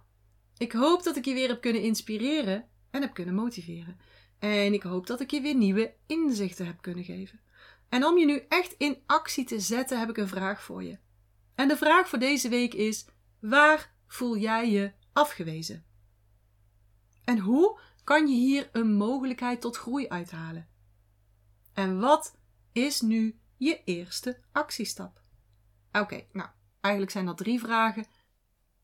ik 0.57 0.71
hoop 0.71 1.03
dat 1.03 1.15
ik 1.15 1.25
je 1.25 1.33
weer 1.33 1.47
heb 1.47 1.61
kunnen 1.61 1.81
inspireren 1.81 2.67
en 2.89 3.01
heb 3.01 3.13
kunnen 3.13 3.35
motiveren. 3.35 3.99
En 4.39 4.73
ik 4.73 4.83
hoop 4.83 5.07
dat 5.07 5.19
ik 5.19 5.31
je 5.31 5.41
weer 5.41 5.55
nieuwe 5.55 5.93
inzichten 6.05 6.65
heb 6.65 6.81
kunnen 6.81 7.03
geven. 7.03 7.39
En 7.89 8.05
om 8.05 8.17
je 8.17 8.25
nu 8.25 8.45
echt 8.49 8.75
in 8.77 8.97
actie 9.05 9.45
te 9.45 9.59
zetten, 9.59 9.99
heb 9.99 10.09
ik 10.09 10.17
een 10.17 10.27
vraag 10.27 10.63
voor 10.63 10.83
je. 10.83 10.97
En 11.55 11.67
de 11.67 11.77
vraag 11.77 12.09
voor 12.09 12.19
deze 12.19 12.49
week 12.49 12.73
is: 12.73 13.05
waar 13.39 13.93
voel 14.07 14.37
jij 14.37 14.71
je 14.71 14.91
afgewezen? 15.13 15.85
En 17.23 17.39
hoe 17.39 17.79
kan 18.03 18.27
je 18.27 18.35
hier 18.35 18.69
een 18.71 18.93
mogelijkheid 18.93 19.61
tot 19.61 19.77
groei 19.77 20.07
uithalen? 20.07 20.67
En 21.73 21.99
wat 21.99 22.37
is 22.71 23.01
nu 23.01 23.39
je 23.57 23.83
eerste 23.83 24.39
actiestap? 24.51 25.21
Oké, 25.91 26.25
nou, 26.31 26.49
eigenlijk 26.81 27.13
zijn 27.13 27.25
dat 27.25 27.37
drie 27.37 27.59
vragen. 27.59 28.05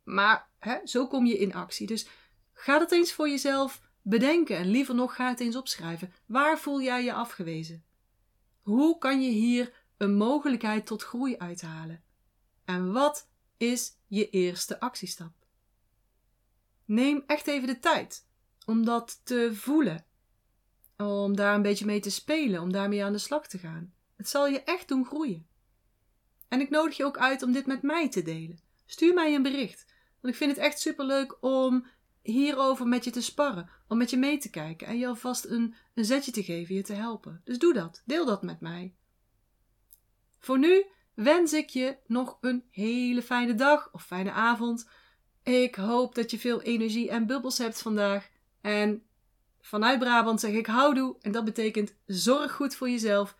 Maar 0.04 0.50
hè, 0.60 0.78
zo 0.84 1.08
kom 1.08 1.26
je 1.26 1.38
in 1.38 1.54
actie. 1.54 1.88
Dus 1.88 2.08
ga 2.54 2.80
dat 2.80 2.92
eens 2.92 3.14
voor 3.14 3.30
jezelf 3.30 3.82
bedenken. 4.02 4.58
En 4.58 4.68
liever 4.68 4.96
nog, 4.96 5.16
ga 5.16 5.30
het 5.30 5.40
eens 5.40 5.56
opschrijven. 5.56 6.14
Waar 6.26 6.60
voel 6.60 6.82
jij 6.82 7.04
je 7.04 7.14
afgewezen? 7.14 7.84
Hoe 8.62 8.98
kan 8.98 9.22
je 9.22 9.32
hier 9.32 9.74
een 9.98 10.16
mogelijkheid 10.16 10.86
tot 10.86 11.04
groei 11.04 11.38
uithalen? 11.38 12.04
En 12.66 12.92
wat 12.92 13.30
is 13.58 13.98
je 14.08 14.30
eerste 14.30 14.80
actiestap? 14.80 15.34
Neem 16.86 17.24
echt 17.28 17.48
even 17.48 17.68
de 17.68 17.80
tijd 17.80 18.28
om 18.66 18.86
dat 18.86 19.22
te 19.24 19.50
voelen. 19.54 20.06
Om 20.98 21.36
daar 21.36 21.56
een 21.56 21.62
beetje 21.62 21.86
mee 21.86 22.00
te 22.00 22.12
spelen, 22.12 22.62
om 22.62 22.72
daarmee 22.72 23.04
aan 23.04 23.12
de 23.12 23.18
slag 23.18 23.48
te 23.48 23.58
gaan. 23.58 23.94
Het 24.22 24.30
zal 24.30 24.48
je 24.48 24.64
echt 24.64 24.88
doen 24.88 25.06
groeien. 25.06 25.48
En 26.48 26.60
ik 26.60 26.70
nodig 26.70 26.98
je 26.98 27.06
ook 27.06 27.18
uit 27.18 27.44
om 27.44 27.52
dit 27.52 27.66
met 27.66 27.82
mij 27.82 28.10
te 28.10 28.22
delen. 28.22 28.60
Stuur 28.86 29.14
mij 29.14 29.36
een 29.36 29.42
bericht. 29.42 29.86
Want 30.20 30.34
ik 30.34 30.40
vind 30.40 30.52
het 30.52 30.60
echt 30.60 30.80
superleuk 30.80 31.38
om 31.44 31.88
hierover 32.22 32.88
met 32.88 33.04
je 33.04 33.12
te 33.12 33.22
sparren. 33.22 33.70
Om 33.88 33.98
met 33.98 34.10
je 34.10 34.18
mee 34.18 34.38
te 34.38 34.50
kijken 34.50 34.88
en 34.88 34.98
je 34.98 35.08
alvast 35.08 35.46
een, 35.46 35.76
een 35.94 36.06
zetje 36.06 36.32
te 36.32 36.44
geven, 36.44 36.76
je 36.76 36.82
te 36.82 36.94
helpen. 36.94 37.42
Dus 37.44 37.60
doe 37.60 37.74
dat. 37.74 38.02
Deel 38.06 38.26
dat 38.26 38.44
met 38.44 38.60
mij. 38.60 38.96
Voor 40.40 40.60
nu 40.60 40.86
wens 41.14 41.54
ik 41.54 41.70
je 41.70 41.98
nog 42.08 42.38
een 42.42 42.64
hele 42.72 43.22
fijne 43.22 43.56
dag 43.56 43.90
of 43.92 44.06
fijne 44.06 44.32
avond. 44.32 44.90
Ik 45.44 45.76
hoop 45.76 46.16
dat 46.16 46.32
je 46.32 46.40
veel 46.40 46.62
energie 46.62 47.10
en 47.10 47.26
bubbels 47.26 47.58
hebt 47.58 47.82
vandaag. 47.82 48.30
En 48.62 49.04
vanuit 49.62 50.00
Brabant 50.00 50.40
zeg 50.40 50.52
ik 50.52 50.66
houdoe 50.66 51.16
en 51.22 51.32
dat 51.32 51.46
betekent 51.46 51.96
zorg 52.06 52.52
goed 52.52 52.76
voor 52.76 52.90
jezelf 52.90 53.40